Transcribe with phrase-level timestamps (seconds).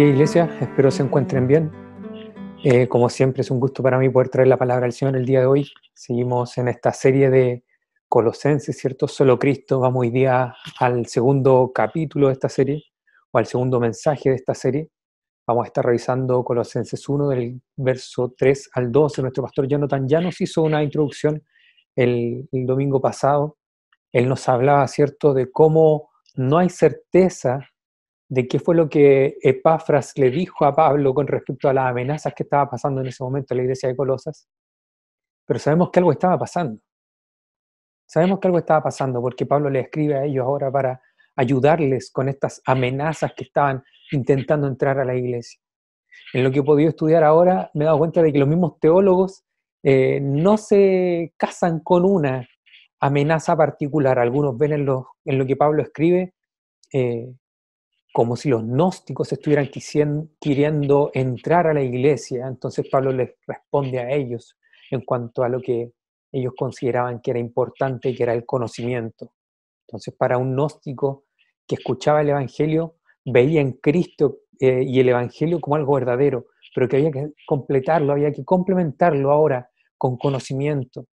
[0.00, 1.70] Querida iglesia, espero se encuentren bien.
[2.64, 5.26] Eh, como siempre es un gusto para mí poder traer la palabra al Señor el
[5.26, 5.70] día de hoy.
[5.92, 7.64] Seguimos en esta serie de
[8.08, 9.06] Colosenses, ¿cierto?
[9.06, 9.78] Solo Cristo.
[9.78, 12.82] Vamos hoy día al segundo capítulo de esta serie,
[13.30, 14.88] o al segundo mensaje de esta serie.
[15.46, 19.20] Vamos a estar revisando Colosenses 1 del verso 3 al 12.
[19.20, 21.44] Nuestro pastor Jonathan ya nos hizo una introducción
[21.94, 23.58] el domingo pasado.
[24.12, 27.68] Él nos hablaba, ¿cierto?, de cómo no hay certeza
[28.30, 32.32] de qué fue lo que Epafras le dijo a Pablo con respecto a las amenazas
[32.32, 34.48] que estaba pasando en ese momento en la iglesia de Colosas.
[35.44, 36.80] Pero sabemos que algo estaba pasando.
[38.06, 41.02] Sabemos que algo estaba pasando porque Pablo le escribe a ellos ahora para
[41.34, 45.60] ayudarles con estas amenazas que estaban intentando entrar a la iglesia.
[46.32, 48.78] En lo que he podido estudiar ahora me he dado cuenta de que los mismos
[48.78, 49.42] teólogos
[49.82, 52.48] eh, no se casan con una
[53.00, 54.20] amenaza particular.
[54.20, 56.34] Algunos ven en lo, en lo que Pablo escribe
[56.92, 57.34] eh,
[58.12, 59.70] como si los gnósticos estuvieran
[60.40, 62.46] queriendo entrar a la iglesia.
[62.46, 64.56] Entonces Pablo les responde a ellos
[64.90, 65.92] en cuanto a lo que
[66.32, 69.32] ellos consideraban que era importante, que era el conocimiento.
[69.86, 71.24] Entonces para un gnóstico
[71.66, 76.88] que escuchaba el Evangelio, veía en Cristo eh, y el Evangelio como algo verdadero, pero
[76.88, 81.06] que había que completarlo, había que complementarlo ahora con conocimiento.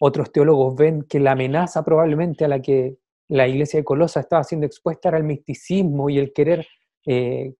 [0.00, 2.96] Otros teólogos ven que la amenaza probablemente a la que
[3.28, 6.66] la iglesia de Colosa estaba siendo expuesta el misticismo y el querer
[7.04, 7.54] eh,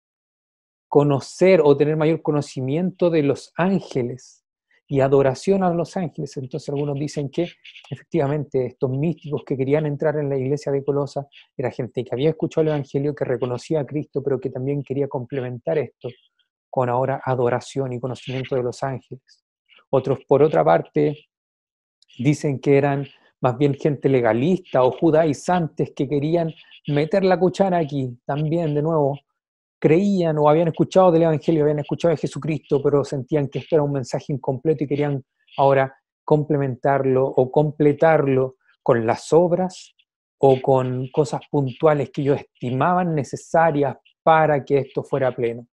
[0.88, 4.44] conocer o tener mayor conocimiento de los ángeles
[4.88, 6.36] y adoración a los ángeles.
[6.36, 7.48] Entonces algunos dicen que
[7.90, 12.30] efectivamente estos místicos que querían entrar en la iglesia de Colosa era gente que había
[12.30, 16.08] escuchado el Evangelio, que reconocía a Cristo, pero que también quería complementar esto
[16.70, 19.44] con ahora adoración y conocimiento de los ángeles.
[19.90, 21.26] Otros, por otra parte,
[22.18, 23.06] dicen que eran
[23.40, 26.52] más bien gente legalista o judaizantes que querían
[26.86, 29.18] meter la cuchara aquí, también de nuevo,
[29.78, 33.82] creían o habían escuchado del Evangelio, habían escuchado de Jesucristo, pero sentían que esto era
[33.82, 35.24] un mensaje incompleto y querían
[35.56, 39.94] ahora complementarlo o completarlo con las obras
[40.38, 45.66] o con cosas puntuales que ellos estimaban necesarias para que esto fuera pleno.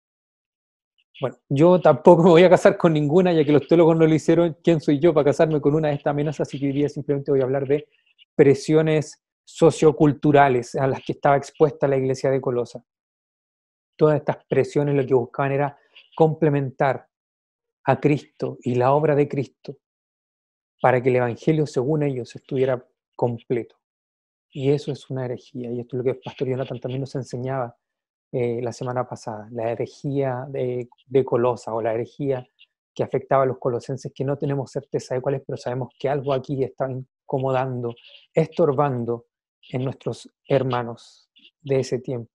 [1.22, 4.14] Bueno, yo tampoco me voy a casar con ninguna, ya que los teólogos no lo
[4.14, 4.58] hicieron.
[4.64, 6.48] ¿Quién soy yo para casarme con una de estas amenazas?
[6.48, 7.88] Así que hoy día simplemente voy a hablar de
[8.36, 12.84] presiones socioculturales a las que estaba expuesta la iglesia de Colosa.
[13.96, 15.78] Todas estas presiones lo que buscaban era
[16.16, 17.08] complementar
[17.86, 19.78] a Cristo y la obra de Cristo
[20.82, 22.84] para que el Evangelio, según ellos, estuviera
[23.16, 23.78] completo.
[24.50, 27.16] Y eso es una herejía, y esto es lo que el pastor Jonathan también nos
[27.16, 27.76] enseñaba
[28.36, 30.90] eh, la semana pasada, la herejía de,
[31.24, 32.44] Colosa o la herejía
[32.92, 36.10] que afectaba a los colosenses, que no tenemos certeza de cuál es, pero sabemos que
[36.10, 37.94] algo aquí está incomodando,
[38.34, 39.28] estorbando
[39.70, 41.30] en nuestros hermanos
[41.62, 42.32] de ese tiempo.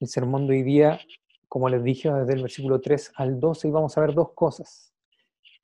[0.00, 1.00] El sermón de hoy día,
[1.48, 4.92] como les dije, desde el versículo 3 al 12, y vamos a ver dos cosas.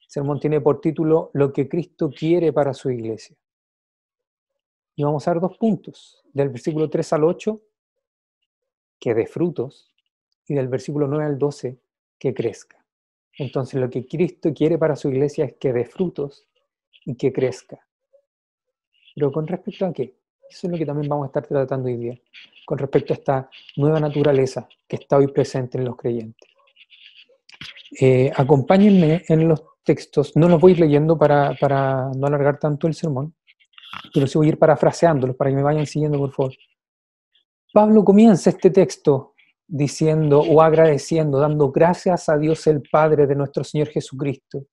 [0.01, 3.37] El sermón tiene por título Lo que Cristo quiere para su iglesia.
[4.97, 7.61] Y vamos a ver dos puntos, del versículo 3 al 8
[9.05, 9.93] que dé frutos,
[10.49, 11.79] y del versículo 9 al 12,
[12.19, 12.83] que crezca.
[13.37, 16.47] Entonces lo que Cristo quiere para su iglesia es que dé frutos
[17.05, 17.87] y que crezca.
[19.15, 20.15] Pero con respecto a qué?
[20.49, 22.19] Eso es lo que también vamos a estar tratando hoy día,
[22.65, 26.49] con respecto a esta nueva naturaleza que está hoy presente en los creyentes.
[28.01, 32.95] Eh, acompáñenme en los textos, no los voy leyendo para, para no alargar tanto el
[32.95, 33.35] sermón,
[34.15, 36.55] pero sí voy a ir parafraseándolos para que me vayan siguiendo, por favor.
[37.75, 39.35] Pablo comienza este texto
[39.67, 44.67] diciendo o agradeciendo, dando gracias a Dios el Padre de nuestro Señor Jesucristo.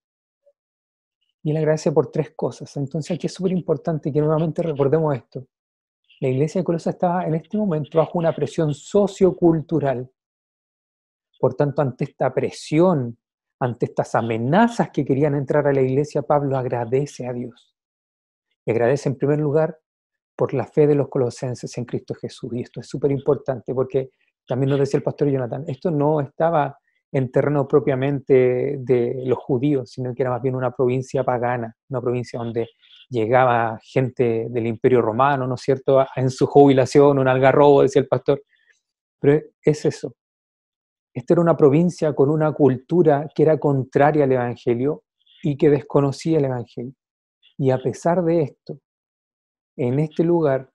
[1.41, 2.77] Y él agradece por tres cosas.
[2.77, 5.47] Entonces aquí es súper importante que nuevamente recordemos esto.
[6.19, 10.07] La iglesia de Colosa estaba en este momento bajo una presión sociocultural.
[11.39, 13.17] Por tanto, ante esta presión,
[13.59, 17.75] ante estas amenazas que querían entrar a la iglesia, Pablo agradece a Dios.
[18.63, 19.81] Y agradece en primer lugar
[20.35, 22.51] por la fe de los colosenses en Cristo Jesús.
[22.53, 24.11] Y esto es súper importante porque
[24.47, 26.77] también nos decía el pastor Jonathan, esto no estaba
[27.11, 32.01] en terreno propiamente de los judíos, sino que era más bien una provincia pagana, una
[32.01, 32.69] provincia donde
[33.09, 38.07] llegaba gente del imperio romano, ¿no es cierto?, en su jubilación, un algarrobo, decía el
[38.07, 38.41] pastor.
[39.19, 40.15] Pero es eso.
[41.13, 45.03] Esta era una provincia con una cultura que era contraria al Evangelio
[45.43, 46.93] y que desconocía el Evangelio.
[47.57, 48.79] Y a pesar de esto,
[49.87, 50.71] en este lugar,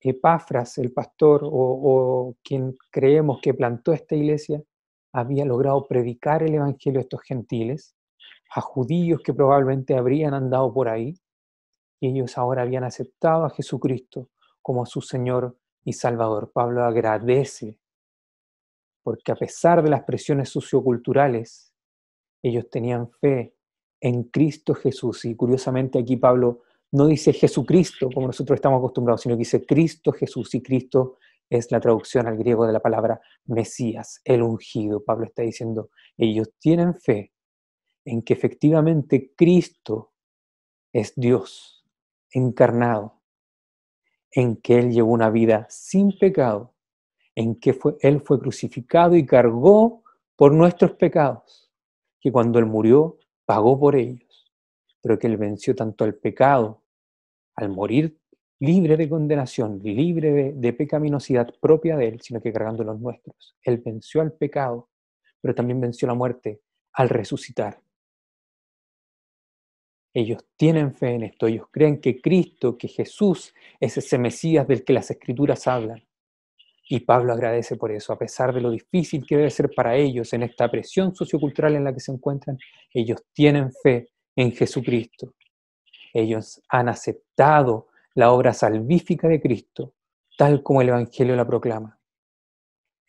[0.00, 4.62] Epafras, el pastor o, quien creemos que plantó esta iglesia,
[5.12, 7.96] había logrado predicar el Evangelio a estos gentiles,
[8.54, 11.18] a judíos que probablemente habrían andado por ahí,
[12.00, 14.28] y ellos ahora habían aceptado a Jesucristo
[14.62, 16.52] como su Señor y Salvador.
[16.52, 17.76] Pablo agradece,
[19.02, 21.74] porque a pesar de las presiones socioculturales,
[22.40, 23.56] ellos tenían fe
[24.00, 25.24] en Cristo Jesús.
[25.24, 26.62] Y curiosamente aquí Pablo
[26.92, 30.54] no dice Jesucristo como nosotros estamos acostumbrados, sino que dice Cristo Jesús.
[30.54, 31.18] Y Cristo
[31.50, 35.04] es la traducción al griego de la palabra Mesías, el ungido.
[35.04, 37.32] Pablo está diciendo, ellos tienen fe
[38.04, 40.12] en que efectivamente Cristo
[40.92, 41.84] es Dios
[42.30, 43.20] encarnado,
[44.30, 46.74] en que Él llevó una vida sin pecado,
[47.34, 50.02] en que fue, Él fue crucificado y cargó
[50.36, 51.70] por nuestros pecados,
[52.20, 54.27] que cuando Él murió pagó por ellos,
[55.00, 56.82] pero que Él venció tanto al pecado
[57.56, 58.16] al morir
[58.60, 63.56] libre de condenación, libre de, pecaminosidad propia de Él, sino que cargando los nuestros.
[63.62, 64.88] Él venció al pecado,
[65.40, 66.60] pero también venció la muerte
[66.92, 67.80] al resucitar.
[70.14, 74.84] Ellos tienen fe en esto, ellos creen que Cristo, que Jesús es ese Mesías del
[74.84, 76.02] que las escrituras hablan.
[76.88, 80.32] Y Pablo agradece por eso, a pesar de lo difícil que debe ser para ellos
[80.32, 82.58] en esta presión sociocultural en la que se encuentran,
[82.92, 85.34] ellos tienen fe en Jesucristo.
[86.14, 89.94] Ellos han aceptado la obra salvífica de Cristo,
[90.36, 91.98] tal como el Evangelio la proclama.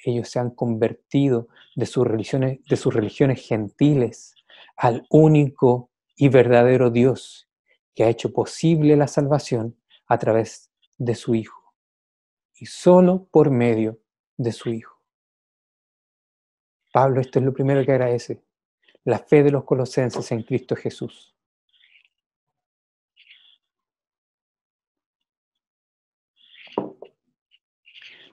[0.03, 4.33] Ellos se han convertido de sus religiones, de sus religiones gentiles
[4.75, 7.47] al único y verdadero Dios
[7.93, 9.77] que ha hecho posible la salvación
[10.07, 11.75] a través de su Hijo
[12.55, 13.99] y solo por medio
[14.35, 14.99] de su Hijo.
[16.91, 18.41] Pablo, esto es lo primero que agradece,
[19.05, 21.35] la fe de los colosenses en Cristo Jesús.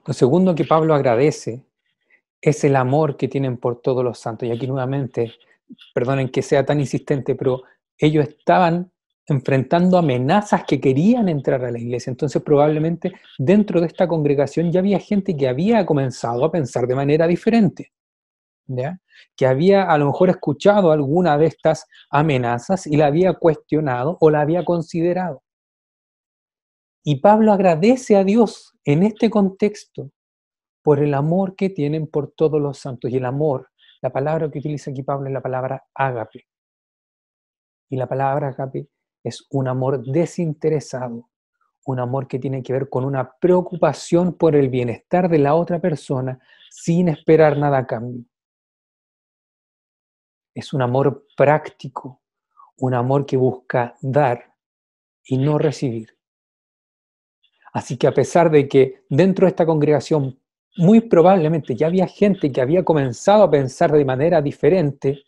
[0.05, 1.65] Lo segundo que Pablo agradece
[2.41, 4.47] es el amor que tienen por todos los santos.
[4.47, 5.33] Y aquí nuevamente,
[5.93, 7.63] perdonen que sea tan insistente, pero
[7.97, 8.91] ellos estaban
[9.25, 12.09] enfrentando amenazas que querían entrar a la iglesia.
[12.09, 16.95] Entonces probablemente dentro de esta congregación ya había gente que había comenzado a pensar de
[16.95, 17.91] manera diferente.
[19.35, 24.29] Que había a lo mejor escuchado alguna de estas amenazas y la había cuestionado o
[24.29, 25.43] la había considerado.
[27.03, 30.11] Y Pablo agradece a Dios en este contexto
[30.83, 33.11] por el amor que tienen por todos los santos.
[33.11, 33.69] Y el amor,
[34.01, 36.47] la palabra que utiliza aquí Pablo es la palabra ágape.
[37.89, 38.89] Y la palabra ágape
[39.23, 41.29] es un amor desinteresado,
[41.85, 45.79] un amor que tiene que ver con una preocupación por el bienestar de la otra
[45.79, 48.25] persona sin esperar nada a cambio.
[50.57, 52.23] Es un amor práctico,
[52.77, 54.55] un amor que busca dar
[55.23, 56.17] y no recibir.
[57.73, 60.41] Así que a pesar de que dentro de esta congregación
[60.77, 65.25] muy probablemente ya había gente que había comenzado a pensar de manera diferente,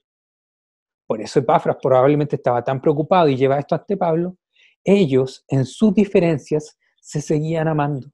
[1.05, 4.35] por eso Epafras probablemente estaba tan preocupado y lleva esto ante Pablo,
[4.83, 8.11] ellos en sus diferencias se seguían amando.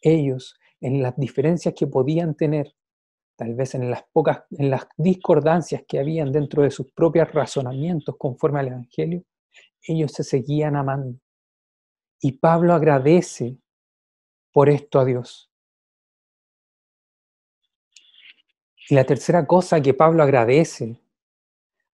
[0.00, 2.74] Ellos en las diferencias que podían tener,
[3.36, 8.16] tal vez en las pocas, en las discordancias que habían dentro de sus propios razonamientos
[8.18, 9.24] conforme al Evangelio,
[9.82, 11.18] ellos se seguían amando.
[12.20, 13.58] Y Pablo agradece
[14.52, 15.50] por esto a Dios.
[18.88, 21.00] Y la tercera cosa que Pablo agradece,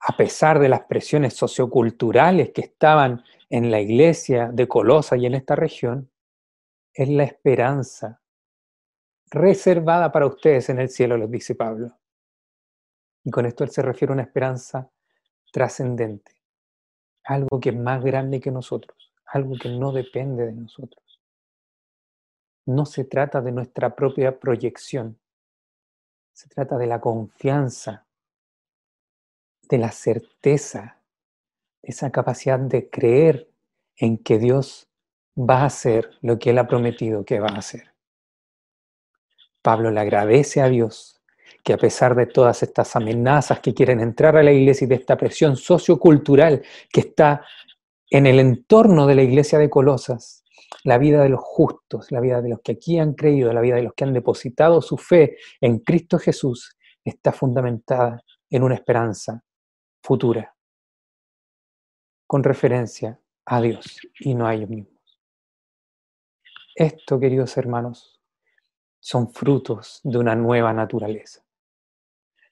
[0.00, 5.34] a pesar de las presiones socioculturales que estaban en la iglesia de Colosa y en
[5.34, 6.10] esta región,
[6.92, 8.20] es la esperanza
[9.30, 11.96] reservada para ustedes en el cielo, les dice Pablo.
[13.24, 14.90] Y con esto él se refiere a una esperanza
[15.52, 16.32] trascendente,
[17.24, 21.20] algo que es más grande que nosotros algo que no depende de nosotros.
[22.66, 25.18] No se trata de nuestra propia proyección,
[26.32, 28.06] se trata de la confianza,
[29.68, 31.00] de la certeza,
[31.82, 33.50] esa capacidad de creer
[33.96, 34.88] en que Dios
[35.36, 37.94] va a hacer lo que Él ha prometido que va a hacer.
[39.68, 41.20] Pablo le agradece a Dios
[41.62, 44.94] que a pesar de todas estas amenazas que quieren entrar a la iglesia y de
[44.94, 47.44] esta presión sociocultural que está
[48.08, 50.42] en el entorno de la iglesia de Colosas,
[50.84, 53.76] la vida de los justos, la vida de los que aquí han creído, la vida
[53.76, 59.44] de los que han depositado su fe en Cristo Jesús, está fundamentada en una esperanza
[60.02, 60.56] futura,
[62.26, 65.20] con referencia a Dios y no a ellos mismos.
[66.74, 68.17] Esto, queridos hermanos,
[69.00, 71.42] son frutos de una nueva naturaleza.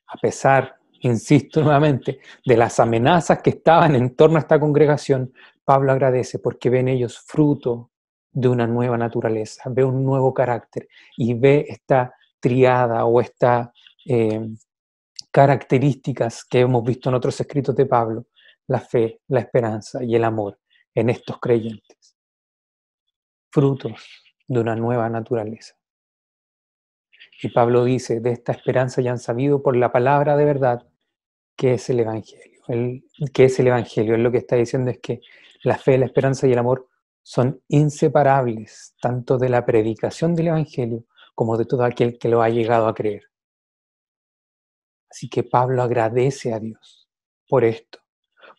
[0.09, 5.33] A pesar, insisto nuevamente, de las amenazas que estaban en torno a esta congregación,
[5.65, 7.91] Pablo agradece porque ven ellos fruto
[8.31, 13.71] de una nueva naturaleza, ve un nuevo carácter y ve esta triada o estas
[14.05, 14.47] eh,
[15.31, 18.27] características que hemos visto en otros escritos de Pablo,
[18.69, 20.59] la fe, la esperanza y el amor
[20.95, 22.17] en estos creyentes.
[23.51, 23.93] Frutos
[24.47, 25.77] de una nueva naturaleza.
[27.43, 30.87] Y Pablo dice, de esta esperanza ya han sabido por la palabra de verdad
[31.57, 32.63] que es el Evangelio.
[32.69, 34.15] El, que es el Evangelio.
[34.15, 35.21] Él lo que está diciendo es que
[35.63, 36.89] la fe, la esperanza y el amor
[37.23, 42.49] son inseparables tanto de la predicación del Evangelio como de todo aquel que lo ha
[42.49, 43.25] llegado a creer.
[45.11, 47.09] Así que Pablo agradece a Dios
[47.49, 48.01] por esto,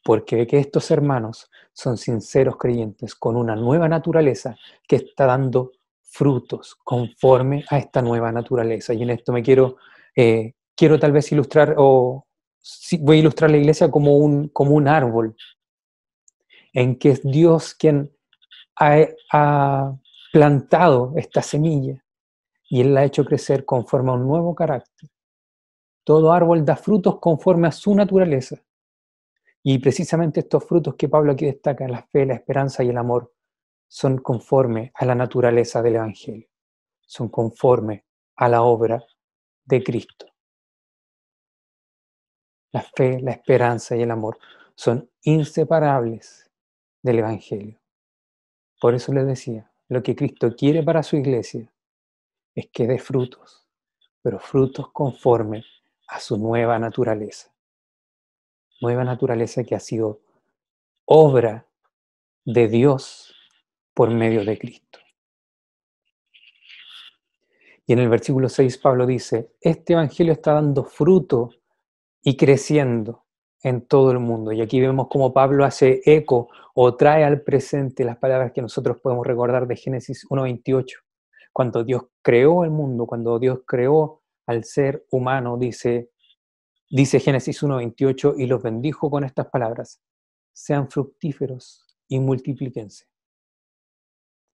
[0.04, 4.58] porque ve que estos hermanos son sinceros creyentes con una nueva naturaleza
[4.88, 5.74] que está dando
[6.10, 8.94] frutos conforme a esta nueva naturaleza.
[8.94, 9.78] Y en esto me quiero,
[10.16, 12.26] eh, quiero tal vez ilustrar, o
[13.00, 15.36] voy a ilustrar la iglesia como un, como un árbol,
[16.74, 18.12] en que es Dios quien
[18.76, 18.98] ha,
[19.32, 19.98] ha
[20.32, 22.04] plantado esta semilla
[22.70, 25.10] y Él la ha hecho crecer conforme a un nuevo carácter.
[26.04, 28.58] Todo árbol da frutos conforme a su naturaleza.
[29.64, 33.34] Y precisamente estos frutos que Pablo aquí destaca, la fe, la esperanza y el amor,
[33.88, 36.48] son conforme a la naturaleza del Evangelio,
[37.06, 39.04] son conforme a la obra
[39.66, 40.28] de Cristo.
[42.72, 44.38] La fe, la esperanza y el amor
[44.76, 46.50] son inseparables
[47.02, 47.80] del Evangelio.
[48.80, 51.72] Por eso les decía, lo que Cristo quiere para su iglesia
[52.54, 53.68] es que dé frutos,
[54.22, 55.64] pero frutos conforme
[56.08, 57.52] a su nueva naturaleza.
[58.82, 60.22] Nueva naturaleza que ha sido
[61.06, 61.66] obra
[62.46, 63.34] de Dios
[63.98, 65.00] por medio de Cristo.
[67.88, 71.50] Y en el versículo 6 Pablo dice, este Evangelio está dando fruto
[72.22, 73.26] y creciendo
[73.64, 74.52] en todo el mundo.
[74.52, 79.02] Y aquí vemos cómo Pablo hace eco o trae al presente las palabras que nosotros
[79.02, 80.98] podemos recordar de Génesis 1.28.
[81.52, 86.12] Cuando Dios creó el mundo, cuando Dios creó al ser humano, dice,
[86.88, 90.00] dice Génesis 1.28, y los bendijo con estas palabras,
[90.54, 93.08] sean fructíferos y multiplíquense.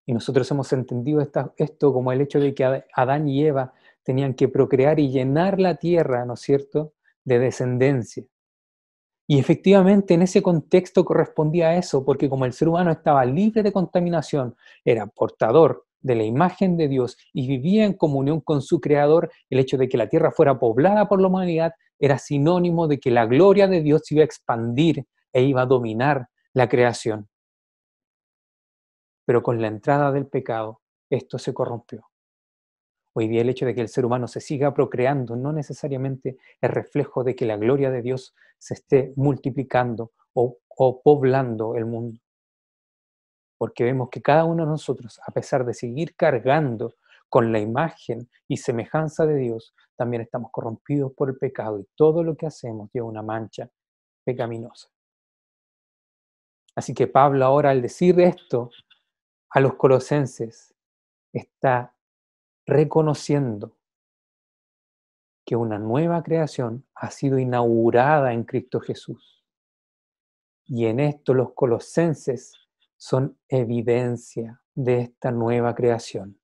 [0.06, 4.50] Y nosotros hemos entendido esto como el hecho de que Adán y Eva tenían que
[4.50, 6.94] procrear y llenar la tierra, ¿no es cierto?,
[7.24, 8.26] de descendencia.
[9.26, 13.64] Y efectivamente en ese contexto correspondía a eso, porque como el ser humano estaba libre
[13.64, 18.82] de contaminación, era portador de la imagen de Dios y vivía en comunión con su
[18.82, 23.00] Creador, el hecho de que la tierra fuera poblada por la humanidad era sinónimo de
[23.00, 27.30] que la gloria de Dios iba a expandir e iba a dominar la creación
[29.26, 32.10] pero con la entrada del pecado esto se corrompió.
[33.16, 36.72] Hoy día el hecho de que el ser humano se siga procreando no necesariamente es
[36.72, 40.58] reflejo de que la gloria de Dios se esté multiplicando o,
[41.04, 42.20] poblando el mundo.
[43.60, 46.96] Porque vemos que cada uno de nosotros, a pesar de seguir cargando
[47.30, 52.24] con la imagen y semejanza de Dios, también estamos corrompidos por el pecado y todo
[52.24, 53.70] lo que hacemos lleva una mancha
[54.24, 54.90] pecaminosa.
[56.76, 58.72] Así que Pablo ahora al decir esto
[59.54, 60.74] a los colosenses
[61.32, 61.96] está
[62.66, 63.78] reconociendo
[65.46, 69.44] que una nueva creación ha sido inaugurada en Cristo Jesús.
[70.66, 72.54] Y en esto los colosenses
[72.98, 76.40] son evidencia de esta nueva creación.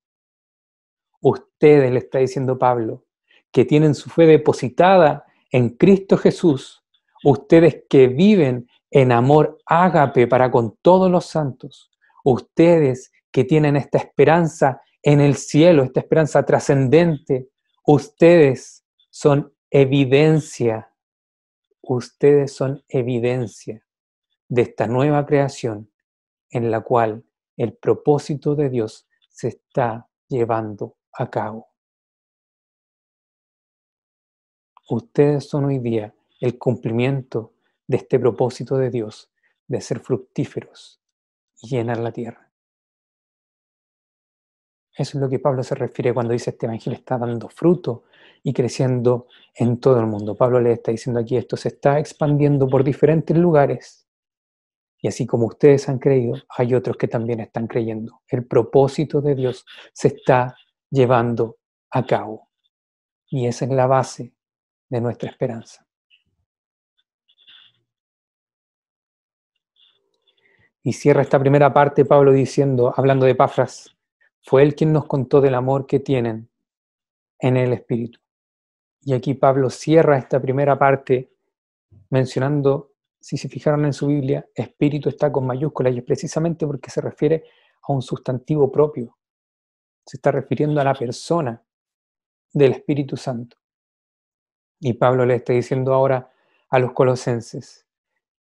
[1.19, 3.05] Ustedes, le está diciendo Pablo,
[3.51, 6.83] que tienen su fe depositada en Cristo Jesús,
[7.23, 11.88] ustedes que viven en amor ágape para con todos los santos,
[12.31, 17.49] ustedes que tienen esta esperanza en el cielo, esta esperanza trascendente,
[17.85, 20.93] ustedes son evidencia,
[21.81, 23.83] ustedes son evidencia
[24.47, 25.91] de esta nueva creación
[26.51, 27.23] en la cual
[27.57, 31.67] el propósito de Dios se está llevando a cabo.
[34.89, 37.53] Ustedes son hoy día el cumplimiento
[37.87, 39.31] de este propósito de Dios
[39.67, 40.99] de ser fructíferos,
[41.61, 42.49] y llenar la tierra.
[44.99, 48.03] Eso es lo que Pablo se refiere cuando dice este evangelio está dando fruto
[48.43, 50.35] y creciendo en todo el mundo.
[50.35, 54.07] Pablo le está diciendo aquí esto se está expandiendo por diferentes lugares
[55.01, 58.21] Y así como ustedes han creído, hay otros que también están creyendo.
[58.27, 60.55] El propósito de Dios se está
[60.91, 61.59] llevando
[61.91, 62.49] a cabo.
[63.29, 64.33] Y esa es la base
[64.89, 65.88] de nuestra esperanza.
[70.89, 73.95] Y cierra esta primera parte Pablo diciendo, hablando de Pafras,
[74.41, 76.49] fue él quien nos contó del amor que tienen
[77.37, 78.19] en el Espíritu.
[79.01, 81.31] Y aquí Pablo cierra esta primera parte
[82.09, 86.89] mencionando, si se fijaron en su Biblia, Espíritu está con mayúsculas y es precisamente porque
[86.89, 87.43] se refiere
[87.83, 89.15] a un sustantivo propio.
[90.07, 91.63] Se está refiriendo a la persona
[92.51, 93.57] del Espíritu Santo.
[94.79, 96.31] Y Pablo le está diciendo ahora
[96.67, 97.85] a los colosenses,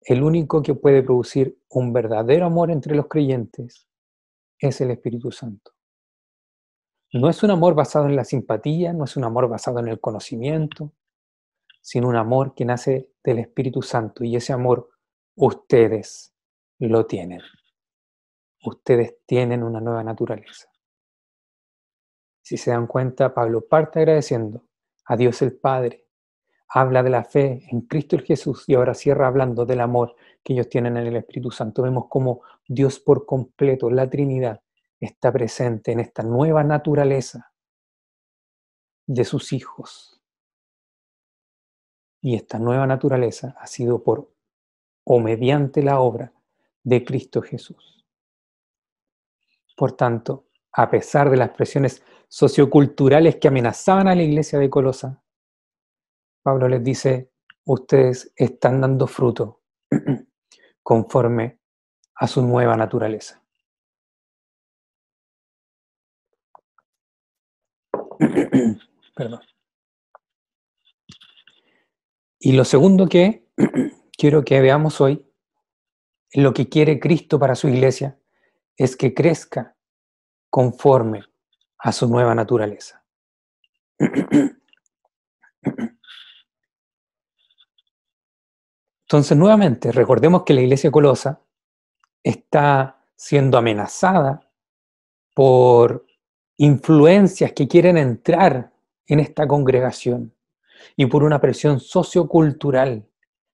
[0.04, 3.88] el único que puede producir un verdadero amor entre los creyentes
[4.58, 5.72] es el Espíritu Santo.
[7.12, 10.00] No es un amor basado en la simpatía, no es un amor basado en el
[10.00, 10.92] conocimiento,
[11.80, 14.90] sino un amor que nace del Espíritu Santo y ese amor
[15.36, 16.34] ustedes
[16.78, 17.40] lo tienen.
[18.62, 20.68] Ustedes tienen una nueva naturaleza.
[22.42, 24.66] Si se dan cuenta, Pablo parte agradeciendo
[25.06, 26.03] a Dios el Padre,
[26.76, 30.54] habla de la fe en Cristo el Jesús y ahora cierra hablando del amor que
[30.54, 31.82] ellos tienen en el Espíritu Santo.
[31.82, 34.60] Vemos cómo Dios por completo, la Trinidad,
[34.98, 37.52] está presente en esta nueva naturaleza
[39.06, 40.20] de sus hijos.
[42.20, 44.32] Y esta nueva naturaleza ha sido por
[45.04, 46.32] o mediante la obra
[46.82, 48.04] de Cristo Jesús.
[49.76, 55.23] Por tanto, a pesar de las presiones socioculturales que amenazaban a la iglesia de Colosa,
[56.44, 57.32] Pablo les dice,
[57.64, 59.62] ustedes están dando fruto
[60.82, 61.58] conforme
[62.16, 63.42] a su nueva naturaleza.
[69.16, 69.40] Perdón.
[72.38, 73.48] Y lo segundo que
[74.18, 75.26] quiero que veamos hoy,
[76.34, 78.20] lo que quiere Cristo para su iglesia,
[78.76, 79.78] es que crezca
[80.50, 81.24] conforme
[81.78, 83.02] a su nueva naturaleza.
[89.14, 91.40] Entonces, nuevamente, recordemos que la iglesia colosa
[92.24, 94.50] está siendo amenazada
[95.36, 96.04] por
[96.56, 98.72] influencias que quieren entrar
[99.06, 100.34] en esta congregación
[100.96, 103.08] y por una presión sociocultural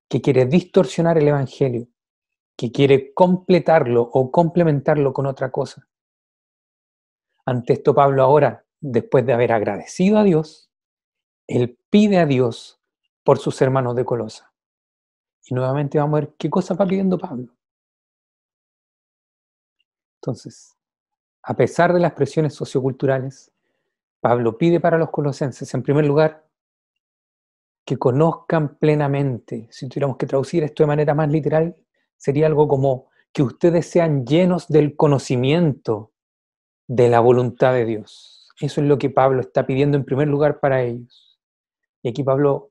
[0.08, 1.88] que quiere distorsionar el Evangelio,
[2.56, 5.86] que quiere completarlo o complementarlo con otra cosa.
[7.44, 10.70] Ante esto Pablo ahora, después de haber agradecido a Dios,
[11.46, 12.80] él pide a Dios
[13.22, 14.49] por sus hermanos de Colosa.
[15.46, 17.52] Y nuevamente vamos a ver qué cosa va pidiendo Pablo.
[20.16, 20.76] Entonces,
[21.42, 23.50] a pesar de las presiones socioculturales,
[24.20, 26.46] Pablo pide para los colosenses, en primer lugar,
[27.84, 31.74] que conozcan plenamente, si tuviéramos que traducir esto de manera más literal,
[32.16, 36.12] sería algo como que ustedes sean llenos del conocimiento
[36.86, 38.48] de la voluntad de Dios.
[38.60, 41.40] Eso es lo que Pablo está pidiendo en primer lugar para ellos.
[42.02, 42.69] Y aquí Pablo,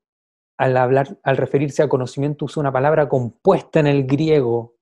[0.60, 4.76] al hablar, al referirse a conocimiento, usa una palabra compuesta en el griego,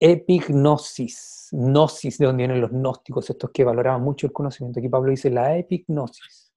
[0.00, 4.80] epignosis gnosis, de donde vienen los gnósticos, estos que valoraban mucho el conocimiento.
[4.80, 6.50] Aquí Pablo dice la epignosis.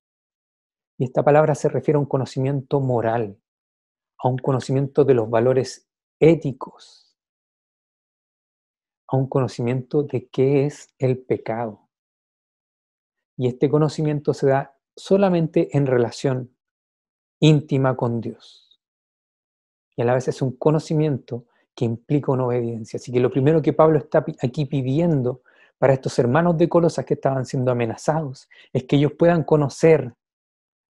[0.98, 3.38] Y esta palabra se refiere a un conocimiento moral,
[4.20, 7.18] a un conocimiento de los valores éticos,
[9.10, 11.90] a un conocimiento de qué es el pecado.
[13.36, 16.56] Y este conocimiento se da solamente en relación
[17.42, 18.80] íntima con Dios.
[19.98, 22.98] Y a la vez es un conocimiento que implica una obediencia.
[22.98, 25.42] Así que lo primero que Pablo está aquí pidiendo
[25.78, 30.14] para estos hermanos de Colosas que estaban siendo amenazados es que ellos puedan conocer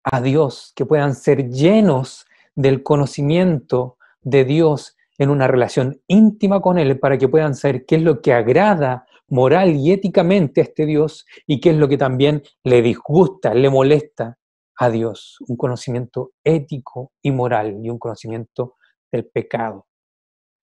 [0.04, 6.78] a Dios, que puedan ser llenos del conocimiento de Dios en una relación íntima con
[6.78, 10.86] Él para que puedan saber qué es lo que agrada moral y éticamente a este
[10.86, 14.37] Dios y qué es lo que también le disgusta, le molesta
[14.78, 15.38] a Dios.
[15.48, 18.76] Un conocimiento ético y moral y un conocimiento
[19.12, 19.88] del pecado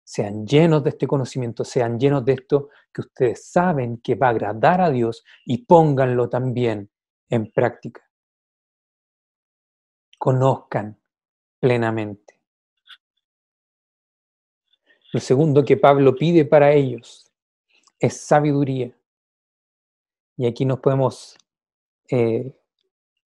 [0.04, 4.32] sean llenos de este conocimiento, sean llenos de esto que ustedes saben que va a
[4.32, 6.89] agradar a Dios y pónganlo también
[7.30, 8.02] en práctica.
[10.17, 11.00] Conozcan
[11.60, 12.41] plenamente.
[15.13, 17.32] Lo segundo que Pablo pide para ellos
[18.00, 18.95] es sabiduría.
[20.38, 21.38] Y aquí nos podemos
[22.10, 22.54] eh,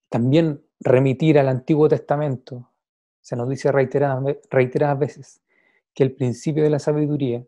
[0.10, 2.71] también remitir al Antiguo Testamento.
[3.21, 5.41] Se nos dice reiteradas, reiteradas veces
[5.93, 7.43] que el principio de la sabiduría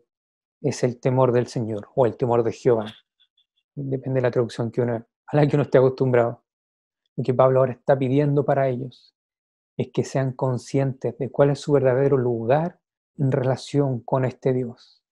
[0.60, 2.92] es el temor del Señor o el temor de Jehová.
[3.74, 6.42] Depende de la traducción que uno, a la que uno esté acostumbrado.
[7.16, 9.14] Lo que Pablo ahora está pidiendo para ellos
[9.76, 12.80] es que sean conscientes de cuál es su verdadero lugar
[13.16, 15.02] en relación con este Dios.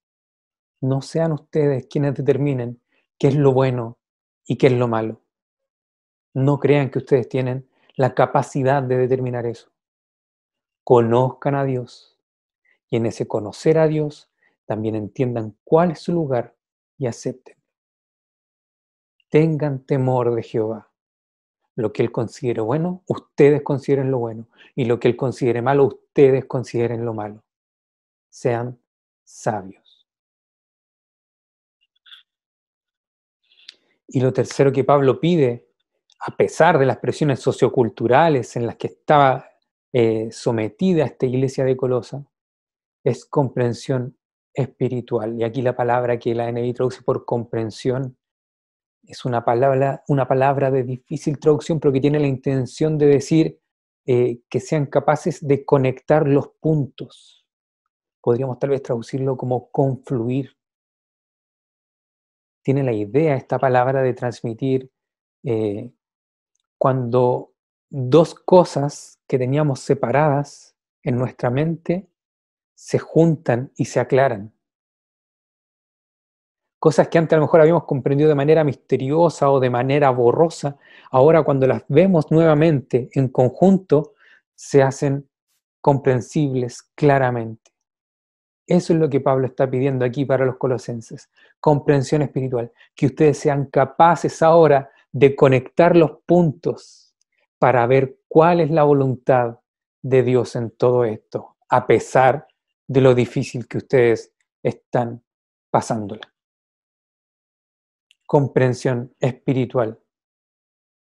[0.81, 2.81] No sean ustedes quienes determinen
[3.19, 3.99] qué es lo bueno
[4.45, 5.21] y qué es lo malo.
[6.35, 9.71] No crean que ustedes tienen la capacidad de determinar eso.
[10.85, 12.19] Conozcan a Dios
[12.89, 14.31] y en ese conocer a Dios
[14.67, 16.55] también entiendan cuál es su lugar
[16.99, 17.57] y acepten.
[19.29, 20.93] Tengan temor de Jehová.
[21.75, 24.49] Lo que Él considere bueno, ustedes consideren lo bueno.
[24.75, 27.43] Y lo que Él considere malo, ustedes consideren lo malo.
[28.31, 28.79] Sean
[29.25, 30.07] sabios.
[34.09, 35.66] Y lo tercero que Pablo pide,
[36.19, 39.49] a pesar de las presiones socioculturales en las que estaba
[39.93, 42.27] eh, sometida esta iglesia de Colosa,
[43.05, 44.17] es comprensión
[44.53, 45.39] espiritual.
[45.39, 48.17] Y aquí la palabra que la NBI traduce por comprensión
[49.05, 53.61] es una palabra, una palabra de difícil traducción, pero que tiene la intención de decir
[54.07, 57.47] eh, que sean capaces de conectar los puntos.
[58.21, 60.57] Podríamos tal vez traducirlo como confluir.
[62.63, 64.91] Tiene la idea esta palabra de transmitir
[65.45, 65.93] eh,
[66.79, 67.53] cuando
[67.89, 72.09] dos cosas que teníamos separadas en nuestra mente
[72.75, 74.53] se juntan y se aclaran.
[76.79, 80.77] Cosas que antes a lo mejor habíamos comprendido de manera misteriosa o de manera borrosa,
[81.11, 84.15] ahora cuando las vemos nuevamente en conjunto,
[84.55, 85.29] se hacen
[85.81, 87.73] comprensibles claramente.
[88.67, 93.39] Eso es lo que Pablo está pidiendo aquí para los colosenses, comprensión espiritual, que ustedes
[93.39, 97.15] sean capaces ahora de conectar los puntos
[97.59, 99.61] para ver cuál es la voluntad
[100.03, 102.47] de Dios en todo esto, a pesar
[102.87, 105.25] de lo difícil que ustedes están
[105.71, 106.35] pasándola.
[108.27, 109.99] Comprensión espiritual.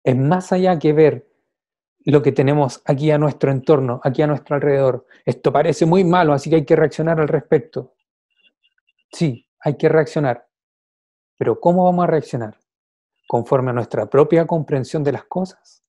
[0.04, 1.32] Es más allá que ver
[2.00, 5.06] lo que tenemos aquí a nuestro entorno, aquí a nuestro alrededor.
[5.24, 7.94] Esto parece muy malo, así que hay que reaccionar al respecto.
[9.12, 10.48] Sí, hay que reaccionar.
[11.38, 12.58] Pero ¿cómo vamos a reaccionar?
[13.30, 15.84] ¿Conforme a nuestra propia comprensión de las cosas?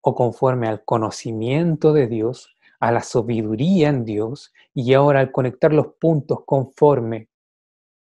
[0.00, 5.72] ¿O conforme al conocimiento de Dios a la sabiduría en Dios y ahora al conectar
[5.72, 7.28] los puntos conforme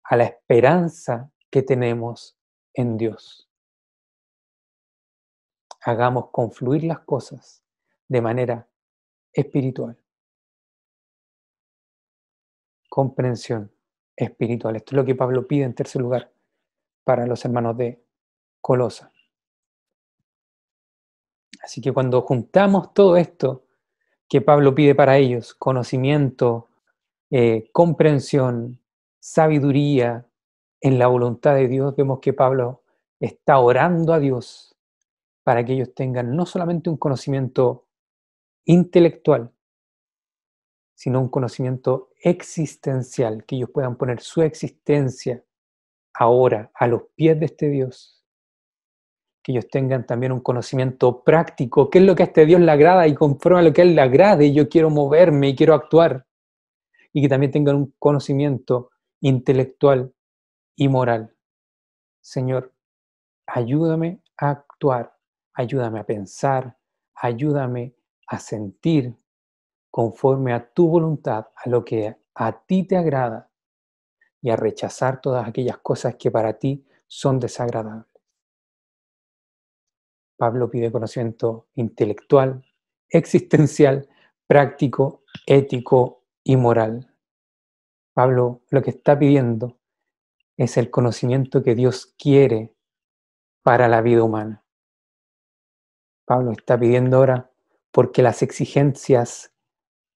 [0.03, 2.37] a la esperanza que tenemos
[2.73, 3.49] en Dios.
[5.81, 7.63] Hagamos confluir las cosas
[8.07, 8.67] de manera
[9.33, 9.97] espiritual.
[12.89, 13.71] Comprensión
[14.15, 14.75] espiritual.
[14.77, 16.31] Esto es lo que Pablo pide en tercer lugar
[17.03, 18.02] para los hermanos de
[18.63, 19.11] Colosa.
[21.61, 23.65] Así que cuando juntamos todo esto,
[24.29, 26.69] que Pablo pide para ellos, conocimiento,
[27.29, 28.79] eh, comprensión,
[29.19, 30.29] sabiduría
[30.79, 32.83] en la voluntad de Dios, vemos que Pablo
[33.19, 34.77] está orando a Dios
[35.43, 37.89] para que ellos tengan no solamente un conocimiento
[38.63, 39.51] intelectual,
[40.95, 45.43] sino un conocimiento existencial, que ellos puedan poner su existencia
[46.13, 48.22] ahora a los pies de este Dios
[49.43, 52.71] que ellos tengan también un conocimiento práctico, qué es lo que a este Dios le
[52.71, 55.73] agrada y conforme a lo que a Él le agrade, yo quiero moverme y quiero
[55.73, 56.25] actuar.
[57.11, 60.13] Y que también tengan un conocimiento intelectual
[60.75, 61.35] y moral.
[62.21, 62.73] Señor,
[63.45, 65.13] ayúdame a actuar,
[65.53, 66.77] ayúdame a pensar,
[67.13, 67.93] ayúdame
[68.27, 69.13] a sentir
[69.91, 73.49] conforme a tu voluntad, a lo que a ti te agrada
[74.41, 78.12] y a rechazar todas aquellas cosas que para ti son desagradables.
[80.43, 82.65] Pablo pide conocimiento intelectual,
[83.07, 84.09] existencial,
[84.45, 87.15] práctico, ético y moral.
[88.13, 89.79] Pablo lo que está pidiendo
[90.57, 92.75] es el conocimiento que Dios quiere
[93.61, 94.65] para la vida humana.
[96.25, 97.49] Pablo está pidiendo ahora
[97.89, 99.55] porque las exigencias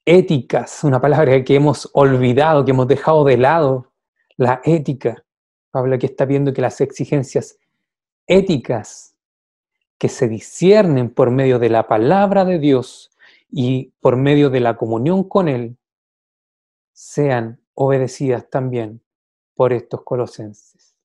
[0.03, 3.93] éticas, una palabra que hemos olvidado, que hemos dejado de lado,
[4.35, 5.23] la ética.
[5.71, 7.57] Pablo aquí está pidiendo que las exigencias
[8.27, 9.16] éticas
[9.97, 13.11] que se disciernen por medio de la palabra de Dios
[13.49, 15.77] y por medio de la comunión con Él,
[16.93, 19.01] sean obedecidas también
[19.55, 20.95] por estos colosenses.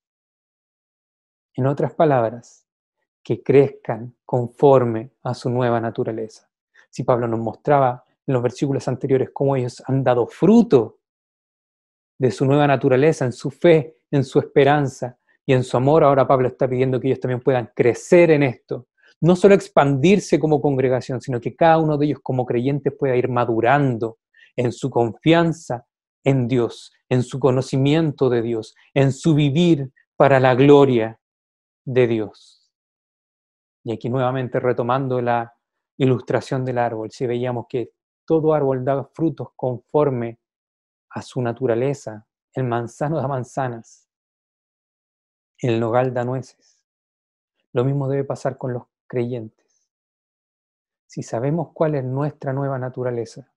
[1.55, 2.67] En otras palabras,
[3.23, 6.49] que crezcan conforme a su nueva naturaleza.
[6.91, 10.99] Si Pablo nos mostraba en los versículos anteriores cómo ellos han dado fruto
[12.19, 16.27] de su nueva naturaleza, en su fe, en su esperanza, y en su amor ahora
[16.27, 18.87] Pablo está pidiendo que ellos también puedan crecer en esto,
[19.21, 23.29] no solo expandirse como congregación, sino que cada uno de ellos como creyentes pueda ir
[23.29, 24.19] madurando
[24.57, 25.87] en su confianza
[26.25, 31.19] en Dios, en su conocimiento de Dios, en su vivir para la gloria
[31.85, 32.71] de Dios.
[33.85, 35.53] Y aquí nuevamente retomando la
[35.97, 37.91] ilustración del árbol, si veíamos que
[38.25, 40.39] todo árbol da frutos conforme
[41.11, 44.02] a su naturaleza, el manzano da manzanas,
[45.63, 46.83] el nogal da nueces.
[47.73, 49.89] Lo mismo debe pasar con los creyentes.
[51.07, 53.53] Si sabemos cuál es nuestra nueva naturaleza,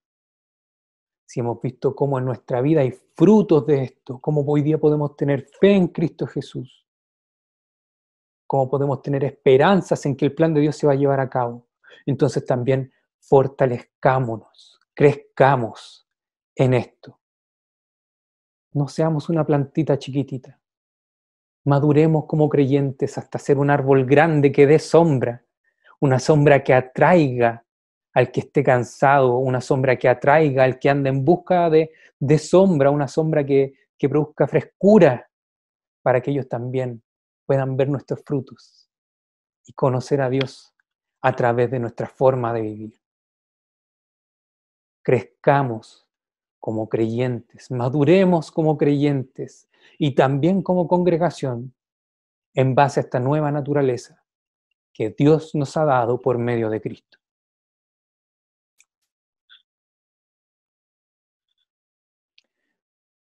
[1.26, 5.16] si hemos visto cómo en nuestra vida hay frutos de esto, cómo hoy día podemos
[5.16, 6.86] tener fe en Cristo Jesús,
[8.46, 11.28] cómo podemos tener esperanzas en que el plan de Dios se va a llevar a
[11.28, 11.66] cabo,
[12.04, 16.08] entonces también fortalezcámonos, crezcamos
[16.54, 17.18] en esto.
[18.72, 20.60] No seamos una plantita chiquitita.
[21.66, 25.44] Maduremos como creyentes hasta ser un árbol grande que dé sombra,
[25.98, 27.64] una sombra que atraiga
[28.14, 32.38] al que esté cansado, una sombra que atraiga al que anda en busca de, de
[32.38, 35.28] sombra, una sombra que, que produzca frescura,
[36.02, 37.02] para que ellos también
[37.44, 38.88] puedan ver nuestros frutos
[39.64, 40.72] y conocer a Dios
[41.20, 43.00] a través de nuestra forma de vivir.
[45.02, 46.06] Crezcamos
[46.60, 51.74] como creyentes, maduremos como creyentes y también como congregación
[52.54, 54.22] en base a esta nueva naturaleza
[54.92, 57.18] que Dios nos ha dado por medio de Cristo.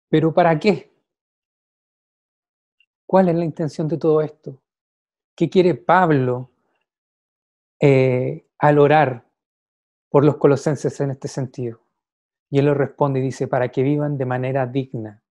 [0.09, 0.95] ¿Pero para qué?
[3.05, 4.63] ¿Cuál es la intención de todo esto?
[5.35, 6.53] ¿Qué quiere Pablo
[7.81, 9.27] eh, al orar
[10.09, 11.81] por los colosenses en este sentido?
[12.51, 15.24] Y él lo responde y dice, para que vivan de manera digna,